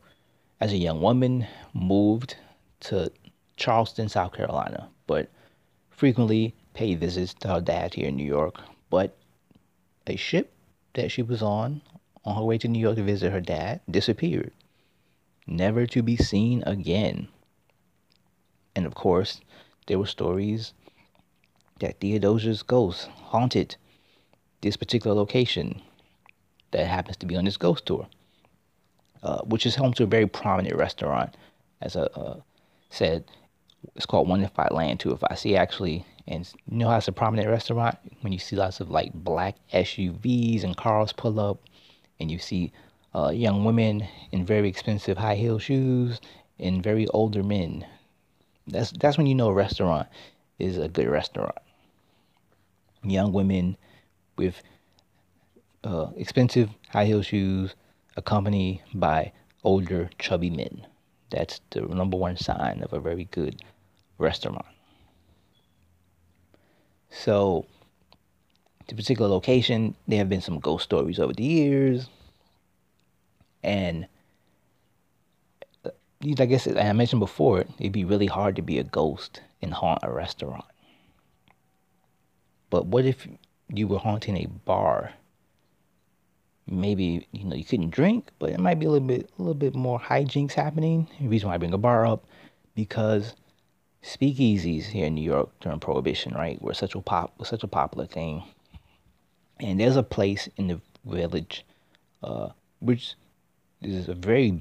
as 0.60 0.72
a 0.72 0.76
young 0.76 1.00
woman, 1.00 1.46
moved 1.72 2.36
to 2.80 3.10
Charleston, 3.56 4.08
South 4.08 4.32
Carolina, 4.32 4.88
but 5.06 5.28
frequently 5.90 6.54
paid 6.74 7.00
visits 7.00 7.34
to 7.34 7.48
her 7.48 7.60
dad 7.60 7.94
here 7.94 8.08
in 8.08 8.16
New 8.16 8.26
York. 8.26 8.60
But 8.90 9.16
a 10.06 10.16
ship 10.16 10.52
that 10.94 11.10
she 11.10 11.22
was 11.22 11.42
on, 11.42 11.80
on 12.24 12.36
her 12.36 12.42
way 12.42 12.58
to 12.58 12.68
New 12.68 12.80
York 12.80 12.96
to 12.96 13.02
visit 13.02 13.32
her 13.32 13.40
dad, 13.40 13.80
disappeared, 13.90 14.52
never 15.46 15.86
to 15.86 16.02
be 16.02 16.16
seen 16.16 16.62
again. 16.66 17.28
And 18.74 18.86
of 18.86 18.94
course, 18.94 19.40
there 19.86 19.98
were 19.98 20.06
stories 20.06 20.72
that 21.80 22.00
Theodosia's 22.00 22.62
ghost 22.62 23.08
haunted 23.08 23.76
this 24.60 24.76
particular 24.76 25.14
location 25.14 25.82
that 26.70 26.86
happens 26.86 27.16
to 27.18 27.26
be 27.26 27.36
on 27.36 27.44
this 27.44 27.56
ghost 27.56 27.86
tour, 27.86 28.06
uh, 29.22 29.42
which 29.42 29.66
is 29.66 29.74
home 29.74 29.92
to 29.94 30.04
a 30.04 30.06
very 30.06 30.26
prominent 30.26 30.76
restaurant. 30.76 31.36
As 31.80 31.96
I 31.96 32.02
uh, 32.02 32.40
said, 32.90 33.24
it's 33.94 34.06
called 34.06 34.28
One 34.28 34.42
If 34.42 34.54
By 34.54 34.68
Land 34.70 35.00
Two 35.00 35.12
If 35.12 35.20
By 35.20 35.34
Sea 35.34 35.56
actually. 35.56 36.04
And 36.26 36.50
you 36.70 36.78
know 36.78 36.88
how 36.88 36.96
it's 36.96 37.08
a 37.08 37.12
prominent 37.12 37.48
restaurant 37.48 37.98
when 38.22 38.32
you 38.32 38.38
see 38.38 38.56
lots 38.56 38.80
of 38.80 38.90
like 38.90 39.12
black 39.12 39.56
SUVs 39.72 40.64
and 40.64 40.76
cars 40.76 41.12
pull 41.12 41.38
up, 41.38 41.60
and 42.18 42.30
you 42.30 42.38
see 42.38 42.72
uh, 43.14 43.28
young 43.28 43.64
women 43.64 44.06
in 44.32 44.46
very 44.46 44.68
expensive 44.68 45.18
high 45.18 45.36
heel 45.36 45.58
shoes 45.58 46.20
and 46.58 46.82
very 46.82 47.06
older 47.08 47.42
men. 47.42 47.86
That's 48.66 48.90
that's 48.92 49.18
when 49.18 49.26
you 49.26 49.34
know 49.34 49.48
a 49.48 49.52
restaurant 49.52 50.08
is 50.58 50.78
a 50.78 50.88
good 50.88 51.08
restaurant. 51.08 51.56
Young 53.04 53.32
women 53.32 53.76
with 54.36 54.62
uh, 55.84 56.08
expensive 56.16 56.70
high 56.88 57.04
heel 57.04 57.22
shoes, 57.22 57.74
accompanied 58.16 58.82
by 58.94 59.32
older, 59.62 60.10
chubby 60.18 60.50
men. 60.50 60.86
That's 61.30 61.60
the 61.70 61.82
number 61.82 62.16
one 62.16 62.36
sign 62.36 62.82
of 62.82 62.92
a 62.92 63.00
very 63.00 63.24
good 63.24 63.62
restaurant. 64.18 64.66
So, 67.10 67.66
the 68.88 68.94
particular 68.94 69.30
location, 69.30 69.94
there 70.06 70.18
have 70.18 70.28
been 70.28 70.40
some 70.40 70.58
ghost 70.58 70.84
stories 70.84 71.18
over 71.18 71.32
the 71.32 71.44
years. 71.44 72.08
And 73.62 74.06
uh, 75.84 75.90
I 76.38 76.46
guess, 76.46 76.66
I 76.66 76.92
mentioned 76.92 77.20
before, 77.20 77.64
it'd 77.78 77.92
be 77.92 78.04
really 78.04 78.26
hard 78.26 78.56
to 78.56 78.62
be 78.62 78.78
a 78.78 78.84
ghost 78.84 79.40
and 79.62 79.72
haunt 79.72 80.00
a 80.02 80.12
restaurant. 80.12 80.64
But 82.74 82.86
what 82.86 83.04
if 83.04 83.28
you 83.68 83.86
were 83.86 84.00
haunting 84.00 84.36
a 84.36 84.46
bar? 84.46 85.12
Maybe 86.66 87.24
you 87.30 87.44
know 87.44 87.54
you 87.54 87.64
couldn't 87.64 87.90
drink, 87.90 88.32
but 88.40 88.50
it 88.50 88.58
might 88.58 88.80
be 88.80 88.86
a 88.86 88.90
little 88.90 89.06
bit 89.06 89.30
a 89.38 89.42
little 89.42 89.54
bit 89.54 89.76
more 89.76 90.00
hijinks 90.00 90.54
happening. 90.54 91.06
The 91.20 91.28
reason 91.28 91.48
why 91.48 91.54
I 91.54 91.58
bring 91.58 91.72
a 91.72 91.78
bar 91.78 92.04
up 92.04 92.24
because 92.74 93.34
speakeasies 94.02 94.86
here 94.86 95.06
in 95.06 95.14
New 95.14 95.22
York 95.22 95.50
during 95.60 95.78
Prohibition, 95.78 96.34
right, 96.34 96.60
were 96.60 96.74
such 96.74 96.96
a 96.96 97.00
pop 97.00 97.38
was 97.38 97.46
such 97.46 97.62
a 97.62 97.68
popular 97.68 98.06
thing. 98.06 98.42
And 99.60 99.78
there's 99.78 99.94
a 99.94 100.02
place 100.02 100.48
in 100.56 100.66
the 100.66 100.80
village, 101.04 101.64
uh, 102.24 102.48
which 102.80 103.14
is 103.82 104.08
a 104.08 104.14
very 104.14 104.60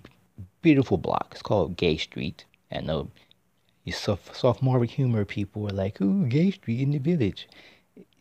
beautiful 0.61 0.97
block. 0.97 1.29
It's 1.31 1.41
called 1.41 1.77
Gay 1.77 1.97
Street. 1.97 2.45
And 2.69 2.91
uh, 2.91 3.05
you 3.85 3.91
soft, 3.91 4.35
sophomore 4.35 4.83
humor 4.83 5.25
people 5.25 5.63
were 5.63 5.71
like, 5.71 5.99
"Ooh, 5.99 6.27
Gay 6.27 6.51
Street 6.51 6.79
in 6.79 6.91
the 6.91 6.99
village." 6.99 7.47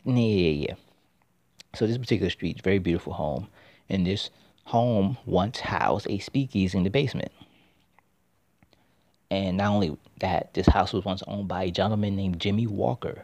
Yeah, 0.05 0.13
yeah, 0.15 0.67
yeah. 0.69 0.75
So 1.75 1.87
this 1.87 1.97
particular 1.97 2.29
street, 2.29 2.61
very 2.61 2.79
beautiful 2.79 3.13
home, 3.13 3.47
and 3.89 4.05
this 4.05 4.29
home 4.65 5.17
once 5.25 5.59
housed 5.59 6.07
a 6.09 6.19
speakeasy 6.19 6.77
in 6.77 6.83
the 6.83 6.89
basement. 6.89 7.31
And 9.29 9.57
not 9.57 9.71
only 9.73 9.97
that, 10.19 10.53
this 10.53 10.67
house 10.67 10.93
was 10.93 11.03
once 11.03 11.23
owned 11.27 11.47
by 11.47 11.63
a 11.63 11.71
gentleman 11.71 12.15
named 12.15 12.39
Jimmy 12.39 12.67
Walker. 12.67 13.23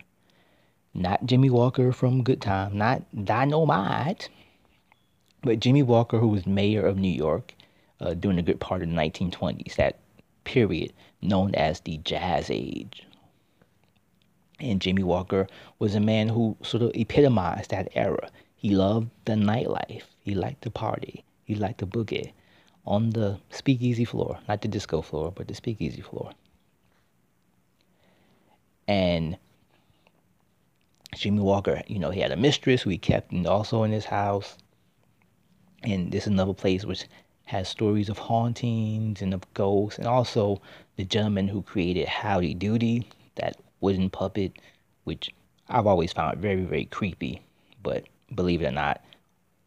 Not 0.94 1.26
Jimmy 1.26 1.50
Walker 1.50 1.92
from 1.94 2.24
Good 2.24 2.42
Time, 2.42 2.78
not 2.78 3.04
Dynamite, 3.26 4.30
but 5.42 5.60
Jimmy 5.60 5.84
Walker, 5.84 6.20
who 6.20 6.30
was 6.30 6.48
mayor 6.48 6.86
of 6.86 6.98
New 6.98 7.12
York 7.12 7.54
uh, 8.02 8.14
during 8.16 8.40
a 8.40 8.44
good 8.44 8.60
part 8.60 8.82
of 8.82 8.90
the 8.90 8.96
1920s, 8.96 9.76
that 9.76 10.00
period 10.44 10.94
known 11.22 11.54
as 11.56 11.82
the 11.82 11.98
Jazz 11.98 12.50
Age. 12.50 13.06
And 14.60 14.82
Jimmy 14.82 15.04
Walker 15.04 15.48
was 15.80 15.96
a 15.96 16.00
man 16.00 16.30
who 16.30 16.58
sort 16.62 16.84
of 16.84 16.92
epitomized 16.94 17.72
that 17.72 17.90
era. 17.96 18.30
He 18.56 18.72
loved 18.72 19.10
the 19.26 19.34
nightlife. 19.34 20.04
He 20.20 20.36
liked 20.36 20.64
to 20.64 20.70
party. 20.70 21.24
He 21.46 21.56
liked 21.56 21.80
to 21.80 21.88
boogie 21.88 22.34
on 22.86 23.12
the 23.12 23.40
speakeasy 23.52 24.06
floor, 24.06 24.40
not 24.48 24.62
the 24.62 24.68
disco 24.68 25.02
floor, 25.02 25.32
but 25.34 25.48
the 25.48 25.56
speakeasy 25.56 26.02
floor. 26.02 26.32
And 28.88 29.38
Jimmy 31.16 31.42
Walker, 31.42 31.82
you 31.88 32.00
know, 32.00 32.10
he 32.10 32.20
had 32.20 32.32
a 32.32 32.38
mistress 32.38 32.82
who 32.82 32.90
he 32.90 32.98
kept 32.98 33.34
also 33.46 33.84
in 33.84 33.92
his 33.92 34.06
house. 34.06 34.58
And 35.84 36.12
this 36.12 36.24
is 36.24 36.28
another 36.28 36.54
place 36.54 36.84
which 36.84 37.06
has 37.46 37.70
stories 37.70 38.10
of 38.10 38.18
hauntings 38.18 39.22
and 39.22 39.34
of 39.34 39.54
ghosts, 39.54 39.98
and 39.98 40.08
also 40.08 40.62
the 40.98 41.06
gentleman 41.06 41.48
who 41.48 41.62
created 41.62 42.08
Howdy 42.08 42.54
Doody, 42.54 43.08
that 43.36 43.58
wooden 43.82 44.10
puppet, 44.10 44.54
which 45.04 45.34
I've 45.70 45.88
always 45.88 46.14
found 46.14 46.40
very, 46.40 46.64
very 46.64 46.86
creepy. 46.86 47.42
But 47.82 48.06
believe 48.34 48.62
it 48.62 48.68
or 48.68 48.72
not, 48.72 49.02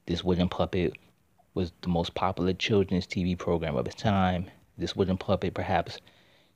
this 0.07 0.25
wooden 0.25 0.49
puppet 0.49 0.95
was 1.55 1.73
the 1.83 1.89
most 1.89 2.15
popular 2.15 2.53
children's 2.53 3.07
TV 3.07 3.39
program 3.39 3.77
of 3.77 3.87
its 3.87 3.97
time. 3.97 4.51
This 4.79 4.97
wooden 4.97 5.19
puppet, 5.19 5.55
perhaps 5.55 5.99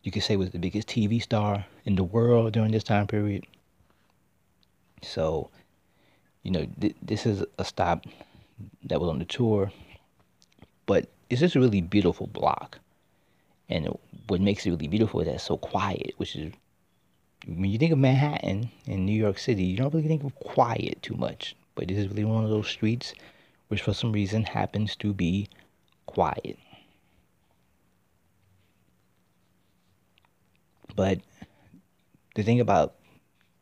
you 0.02 0.12
could 0.12 0.22
say, 0.22 0.36
was 0.36 0.50
the 0.50 0.58
biggest 0.58 0.88
TV 0.88 1.22
star 1.22 1.66
in 1.84 1.96
the 1.96 2.04
world 2.04 2.52
during 2.52 2.72
this 2.72 2.84
time 2.84 3.06
period. 3.06 3.46
So, 5.02 5.50
you 6.42 6.50
know, 6.50 6.66
th- 6.80 6.96
this 7.02 7.26
is 7.26 7.44
a 7.58 7.64
stop 7.64 8.04
that 8.84 9.00
was 9.00 9.10
on 9.10 9.18
the 9.18 9.24
tour, 9.24 9.70
but 10.86 11.08
it's 11.28 11.40
just 11.40 11.56
a 11.56 11.60
really 11.60 11.80
beautiful 11.80 12.26
block. 12.26 12.78
And 13.68 13.88
what 14.28 14.40
makes 14.40 14.64
it 14.64 14.70
really 14.70 14.88
beautiful 14.88 15.20
is 15.20 15.26
that 15.26 15.34
it's 15.34 15.44
so 15.44 15.56
quiet, 15.56 16.14
which 16.16 16.36
is 16.36 16.52
when 17.46 17.70
you 17.70 17.78
think 17.78 17.92
of 17.92 17.98
Manhattan 17.98 18.70
in 18.86 19.06
New 19.06 19.18
York 19.18 19.38
City, 19.38 19.62
you 19.62 19.76
don't 19.76 19.94
really 19.94 20.08
think 20.08 20.24
of 20.24 20.34
quiet 20.36 21.00
too 21.02 21.14
much. 21.14 21.54
But 21.76 21.88
this 21.88 21.98
is 21.98 22.08
really 22.08 22.24
one 22.24 22.44
of 22.44 22.50
those 22.50 22.68
streets 22.68 23.14
which 23.68 23.82
for 23.82 23.94
some 23.94 24.12
reason 24.12 24.44
happens 24.44 24.96
to 24.96 25.12
be 25.12 25.48
quiet. 26.06 26.58
But 30.94 31.20
the 32.34 32.42
thing 32.42 32.60
about 32.60 32.94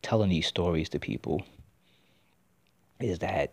telling 0.03 0.31
these 0.31 0.47
stories 0.47 0.89
to 0.91 0.99
people 0.99 1.45
is 3.01 3.19
that 3.19 3.53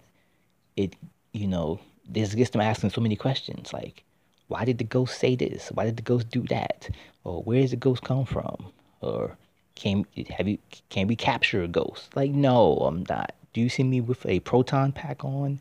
it, 0.78 0.96
you 1.34 1.48
know, 1.48 1.80
this 2.08 2.36
gets 2.36 2.52
them 2.52 2.62
asking 2.62 2.92
so 2.92 3.02
many 3.02 3.16
questions 3.16 3.74
like, 3.74 4.04
why 4.48 4.66
did 4.66 4.78
the 4.78 4.84
ghost 4.84 5.18
say 5.18 5.36
this? 5.36 5.70
Why 5.74 5.86
did 5.86 5.98
the 5.98 6.04
ghost 6.04 6.30
do 6.30 6.42
that? 6.44 6.90
Or 7.24 7.42
where 7.44 7.62
does 7.62 7.72
the 7.72 7.78
ghost 7.78 8.04
come 8.04 8.26
from? 8.26 8.72
Or 9.00 9.38
can 9.82 10.06
have 10.30 10.48
you 10.48 10.60
can 10.90 11.08
we 11.08 11.16
capture 11.16 11.64
a 11.64 11.68
ghost? 11.68 12.16
Like, 12.16 12.32
no, 12.32 12.78
I'm 12.78 13.04
not. 13.10 13.34
Do 13.54 13.62
you 13.62 13.70
see 13.70 13.84
me 13.84 14.00
with 14.00 14.26
a 14.28 14.40
proton 14.42 14.92
pack 14.92 15.26
on? 15.26 15.60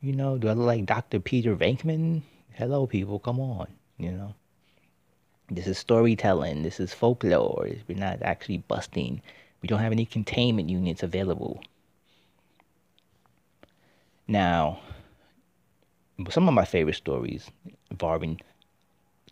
You 0.00 0.12
know, 0.12 0.38
do 0.38 0.48
I 0.48 0.52
look 0.52 0.66
like 0.66 0.86
Dr. 0.86 1.18
Peter 1.20 1.56
Venkman? 1.56 2.22
Hello, 2.52 2.86
people, 2.86 3.18
come 3.18 3.40
on. 3.40 3.66
You 3.98 4.12
know, 4.12 4.34
this 5.50 5.66
is 5.66 5.78
storytelling. 5.78 6.62
This 6.62 6.78
is 6.78 6.94
folklore. 6.94 7.68
We're 7.88 7.98
not 7.98 8.22
actually 8.22 8.58
busting. 8.58 9.20
We 9.60 9.66
don't 9.66 9.80
have 9.80 9.92
any 9.92 10.06
containment 10.06 10.70
units 10.70 11.02
available. 11.02 11.60
Now, 14.28 14.78
some 16.30 16.46
of 16.48 16.54
my 16.54 16.64
favorite 16.64 16.94
stories 16.94 17.50
involving 17.90 18.40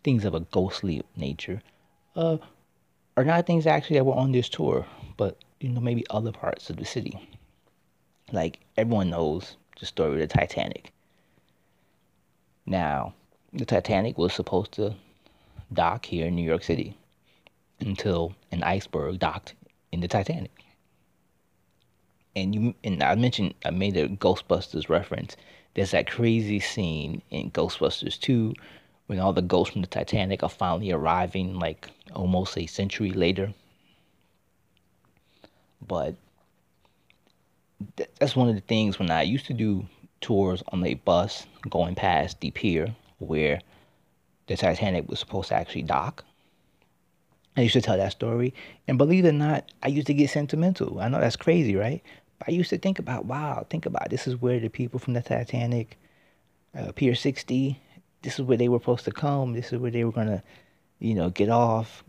things 0.03 0.25
of 0.25 0.35
a 0.35 0.41
ghostly 0.41 1.03
nature 1.15 1.61
uh, 2.15 2.37
are 3.17 3.25
not 3.25 3.45
things 3.45 3.67
actually 3.67 3.97
that 3.97 4.05
were 4.05 4.13
on 4.13 4.31
this 4.31 4.49
tour, 4.49 4.85
but 5.17 5.37
you 5.59 5.69
know 5.69 5.81
maybe 5.81 6.05
other 6.09 6.31
parts 6.31 6.69
of 6.69 6.77
the 6.77 6.85
city. 6.85 7.19
Like 8.31 8.59
everyone 8.77 9.09
knows 9.09 9.57
the 9.79 9.85
story 9.85 10.13
of 10.13 10.19
the 10.19 10.27
Titanic. 10.27 10.91
Now, 12.65 13.13
the 13.51 13.65
Titanic 13.65 14.17
was 14.17 14.33
supposed 14.33 14.73
to 14.73 14.95
dock 15.73 16.05
here 16.05 16.27
in 16.27 16.35
New 16.35 16.43
York 16.43 16.63
City 16.63 16.95
until 17.79 18.35
an 18.51 18.63
iceberg 18.63 19.19
docked 19.19 19.55
in 19.91 20.01
the 20.01 20.07
Titanic. 20.07 20.51
And 22.35 22.53
you 22.53 22.75
and 22.83 23.01
I 23.01 23.15
mentioned 23.15 23.55
I 23.65 23.71
made 23.71 23.97
a 23.97 24.07
Ghostbusters 24.07 24.89
reference. 24.89 25.35
There's 25.73 25.91
that 25.91 26.09
crazy 26.09 26.59
scene 26.59 27.21
in 27.29 27.51
Ghostbusters 27.51 28.19
2 28.19 28.53
when 29.09 29.19
all 29.19 29.33
the 29.33 29.41
ghosts 29.41 29.73
from 29.73 29.81
the 29.81 29.87
Titanic 29.87 30.43
are 30.43 30.49
finally 30.49 30.91
arriving 30.91 31.57
like 31.57 31.89
almost 32.13 32.55
a 32.55 32.67
century 32.67 33.09
later. 33.09 33.51
But 35.81 36.13
that's 38.19 38.35
one 38.35 38.49
of 38.49 38.53
the 38.53 38.61
things 38.61 38.99
when 38.99 39.09
I 39.09 39.23
used 39.23 39.47
to 39.47 39.53
do 39.55 39.87
tours 40.21 40.61
on 40.67 40.85
a 40.85 40.93
bus 40.93 41.47
going 41.71 41.95
past 41.95 42.39
the 42.39 42.51
pier 42.51 42.95
where 43.17 43.61
the 44.45 44.55
Titanic 44.55 45.09
was 45.09 45.17
supposed 45.17 45.49
to 45.49 45.55
actually 45.55 45.81
dock. 45.81 46.23
I 47.57 47.61
used 47.61 47.73
to 47.73 47.81
tell 47.81 47.97
that 47.97 48.11
story, 48.11 48.53
and 48.87 48.99
believe 48.99 49.25
it 49.25 49.29
or 49.29 49.31
not, 49.31 49.71
I 49.81 49.87
used 49.87 50.05
to 50.05 50.13
get 50.13 50.29
sentimental. 50.29 50.99
I 50.99 51.07
know 51.07 51.19
that's 51.19 51.35
crazy, 51.35 51.75
right? 51.75 52.03
But 52.37 52.49
I 52.49 52.51
used 52.51 52.69
to 52.69 52.77
think 52.77 52.99
about, 52.99 53.25
wow, 53.25 53.65
think 53.71 53.87
about 53.87 54.05
it. 54.05 54.11
this 54.11 54.27
is 54.27 54.39
where 54.39 54.59
the 54.59 54.69
people 54.69 54.99
from 54.99 55.15
the 55.15 55.23
Titanic, 55.23 55.97
uh, 56.77 56.91
Pier 56.91 57.15
60, 57.15 57.79
this 58.21 58.39
is 58.39 58.45
where 58.45 58.57
they 58.57 58.69
were 58.69 58.79
supposed 58.79 59.05
to 59.05 59.11
come. 59.11 59.53
This 59.53 59.71
is 59.71 59.79
where 59.79 59.91
they 59.91 60.03
were 60.03 60.11
gonna, 60.11 60.43
you 60.99 61.13
know, 61.13 61.29
get 61.29 61.49
off, 61.49 62.03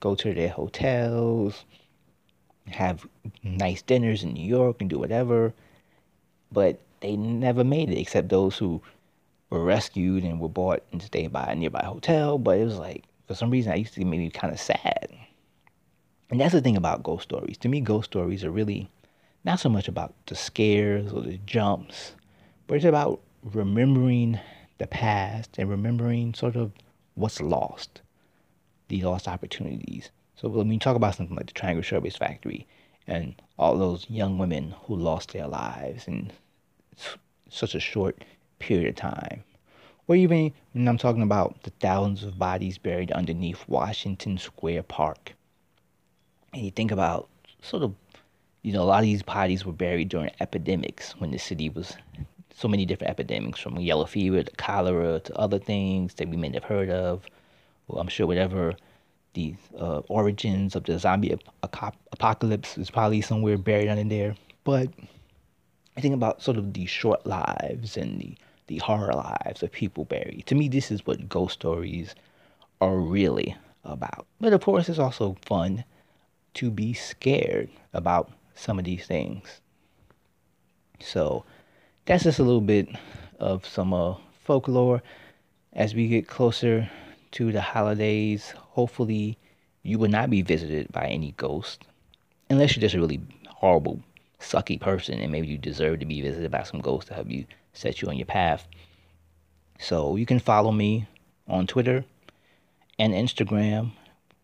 go 0.00 0.14
to 0.14 0.34
their 0.34 0.48
hotels, 0.48 1.64
have 2.68 3.06
nice 3.42 3.82
dinners 3.82 4.22
in 4.22 4.32
New 4.32 4.46
York 4.46 4.80
and 4.80 4.88
do 4.88 4.98
whatever. 4.98 5.52
But 6.50 6.80
they 7.00 7.16
never 7.16 7.64
made 7.64 7.90
it 7.90 7.98
except 7.98 8.28
those 8.28 8.56
who 8.56 8.80
were 9.50 9.64
rescued 9.64 10.24
and 10.24 10.40
were 10.40 10.48
bought 10.48 10.82
and 10.92 11.02
stayed 11.02 11.32
by 11.32 11.44
a 11.44 11.54
nearby 11.54 11.84
hotel. 11.84 12.38
But 12.38 12.58
it 12.58 12.64
was 12.64 12.78
like, 12.78 13.04
for 13.26 13.34
some 13.34 13.50
reason, 13.50 13.72
I 13.72 13.76
used 13.76 13.94
to 13.94 14.04
make 14.04 14.20
me 14.20 14.30
kind 14.30 14.52
of 14.52 14.60
sad. 14.60 15.08
And 16.30 16.40
that's 16.40 16.52
the 16.52 16.60
thing 16.60 16.76
about 16.76 17.02
ghost 17.02 17.24
stories. 17.24 17.58
To 17.58 17.68
me, 17.68 17.80
ghost 17.80 18.10
stories 18.10 18.44
are 18.44 18.50
really 18.50 18.90
not 19.44 19.60
so 19.60 19.68
much 19.68 19.88
about 19.88 20.14
the 20.26 20.34
scares 20.34 21.12
or 21.12 21.20
the 21.20 21.38
jumps, 21.46 22.12
but 22.66 22.76
it's 22.76 22.84
about 22.84 23.20
remembering 23.42 24.40
the 24.78 24.86
past 24.86 25.56
and 25.58 25.70
remembering 25.70 26.34
sort 26.34 26.56
of 26.56 26.72
what's 27.14 27.40
lost, 27.40 28.02
the 28.88 29.02
lost 29.02 29.28
opportunities, 29.28 30.10
So 30.36 30.48
when 30.48 30.68
we 30.68 30.78
talk 30.78 30.96
about 30.96 31.14
something 31.14 31.36
like 31.36 31.46
the 31.46 31.52
Triangle 31.52 31.82
Shirtwaist 31.82 32.18
Factory 32.18 32.66
and 33.06 33.40
all 33.58 33.76
those 33.76 34.08
young 34.10 34.38
women 34.38 34.74
who 34.82 34.96
lost 34.96 35.32
their 35.32 35.46
lives 35.46 36.08
in 36.08 36.32
such 37.48 37.74
a 37.74 37.80
short 37.80 38.24
period 38.58 38.88
of 38.88 38.96
time, 38.96 39.44
or 40.08 40.16
even 40.16 40.52
when 40.72 40.88
I'm 40.88 40.98
talking 40.98 41.22
about 41.22 41.62
the 41.62 41.70
thousands 41.70 42.24
of 42.24 42.38
bodies 42.38 42.78
buried 42.78 43.12
underneath 43.12 43.68
Washington 43.68 44.38
Square 44.38 44.84
Park, 44.84 45.34
and 46.52 46.62
you 46.62 46.70
think 46.70 46.90
about 46.90 47.28
sort 47.62 47.82
of, 47.82 47.94
you 48.62 48.72
know, 48.72 48.82
a 48.82 48.84
lot 48.84 48.98
of 48.98 49.04
these 49.04 49.22
bodies 49.22 49.64
were 49.64 49.72
buried 49.72 50.08
during 50.08 50.30
epidemics 50.40 51.12
when 51.18 51.30
the 51.30 51.38
city 51.38 51.68
was 51.68 51.96
so 52.54 52.68
many 52.68 52.86
different 52.86 53.10
epidemics 53.10 53.60
from 53.60 53.78
yellow 53.80 54.06
fever 54.06 54.42
to 54.42 54.50
cholera 54.52 55.20
to 55.20 55.36
other 55.36 55.58
things 55.58 56.14
that 56.14 56.28
we 56.28 56.36
may 56.36 56.52
have 56.52 56.64
heard 56.64 56.88
of. 56.88 57.26
Well, 57.88 58.00
I'm 58.00 58.08
sure 58.08 58.26
whatever 58.26 58.74
the 59.34 59.54
uh, 59.78 59.98
origins 60.08 60.76
of 60.76 60.84
the 60.84 60.98
zombie 60.98 61.32
ap- 61.32 61.96
apocalypse 62.12 62.78
is 62.78 62.90
probably 62.90 63.20
somewhere 63.20 63.58
buried 63.58 63.88
under 63.88 64.04
there. 64.04 64.36
But 64.62 64.88
I 65.96 66.00
think 66.00 66.14
about 66.14 66.42
sort 66.42 66.56
of 66.56 66.72
the 66.72 66.86
short 66.86 67.26
lives 67.26 67.96
and 67.96 68.20
the, 68.20 68.36
the 68.68 68.78
horror 68.78 69.12
lives 69.12 69.62
of 69.62 69.72
people 69.72 70.04
buried. 70.04 70.44
To 70.46 70.54
me, 70.54 70.68
this 70.68 70.90
is 70.90 71.04
what 71.04 71.28
ghost 71.28 71.54
stories 71.54 72.14
are 72.80 72.96
really 72.96 73.56
about. 73.84 74.26
But 74.40 74.52
of 74.52 74.62
course, 74.62 74.88
it's 74.88 74.98
also 74.98 75.36
fun 75.42 75.84
to 76.54 76.70
be 76.70 76.94
scared 76.94 77.68
about 77.92 78.30
some 78.54 78.78
of 78.78 78.84
these 78.84 79.06
things. 79.06 79.60
So 81.00 81.44
that's 82.06 82.24
just 82.24 82.38
a 82.38 82.42
little 82.42 82.60
bit 82.60 82.88
of 83.38 83.66
some 83.66 83.94
uh, 83.94 84.14
folklore 84.44 85.02
as 85.72 85.94
we 85.94 86.08
get 86.08 86.28
closer 86.28 86.90
to 87.32 87.50
the 87.50 87.60
holidays. 87.60 88.52
Hopefully, 88.56 89.38
you 89.82 89.98
will 89.98 90.10
not 90.10 90.30
be 90.30 90.42
visited 90.42 90.92
by 90.92 91.06
any 91.06 91.32
ghost, 91.36 91.84
unless 92.50 92.76
you're 92.76 92.82
just 92.82 92.94
a 92.94 93.00
really 93.00 93.20
horrible, 93.48 94.00
sucky 94.38 94.78
person, 94.78 95.18
and 95.18 95.32
maybe 95.32 95.46
you 95.46 95.58
deserve 95.58 96.00
to 96.00 96.06
be 96.06 96.20
visited 96.20 96.50
by 96.50 96.62
some 96.62 96.80
ghost 96.80 97.08
to 97.08 97.14
help 97.14 97.30
you 97.30 97.46
set 97.72 98.02
you 98.02 98.08
on 98.08 98.16
your 98.16 98.26
path. 98.26 98.66
So 99.78 100.16
you 100.16 100.26
can 100.26 100.38
follow 100.38 100.72
me 100.72 101.08
on 101.48 101.66
Twitter 101.66 102.04
and 102.98 103.12
Instagram 103.14 103.92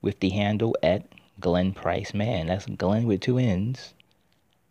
with 0.02 0.18
the 0.20 0.30
handle 0.30 0.76
at 0.82 1.06
Glenn 1.38 1.72
Price 1.72 2.14
Man. 2.14 2.46
That's 2.46 2.66
Glenn 2.66 3.06
with 3.06 3.20
two 3.20 3.38
N's, 3.38 3.94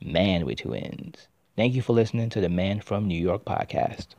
man 0.02 0.46
with 0.46 0.58
two 0.58 0.74
N's. 0.74 1.28
Thank 1.60 1.76
you 1.76 1.82
for 1.82 1.92
listening 1.92 2.30
to 2.30 2.40
the 2.40 2.48
Man 2.48 2.80
from 2.80 3.06
New 3.06 3.20
York 3.22 3.44
podcast. 3.44 4.16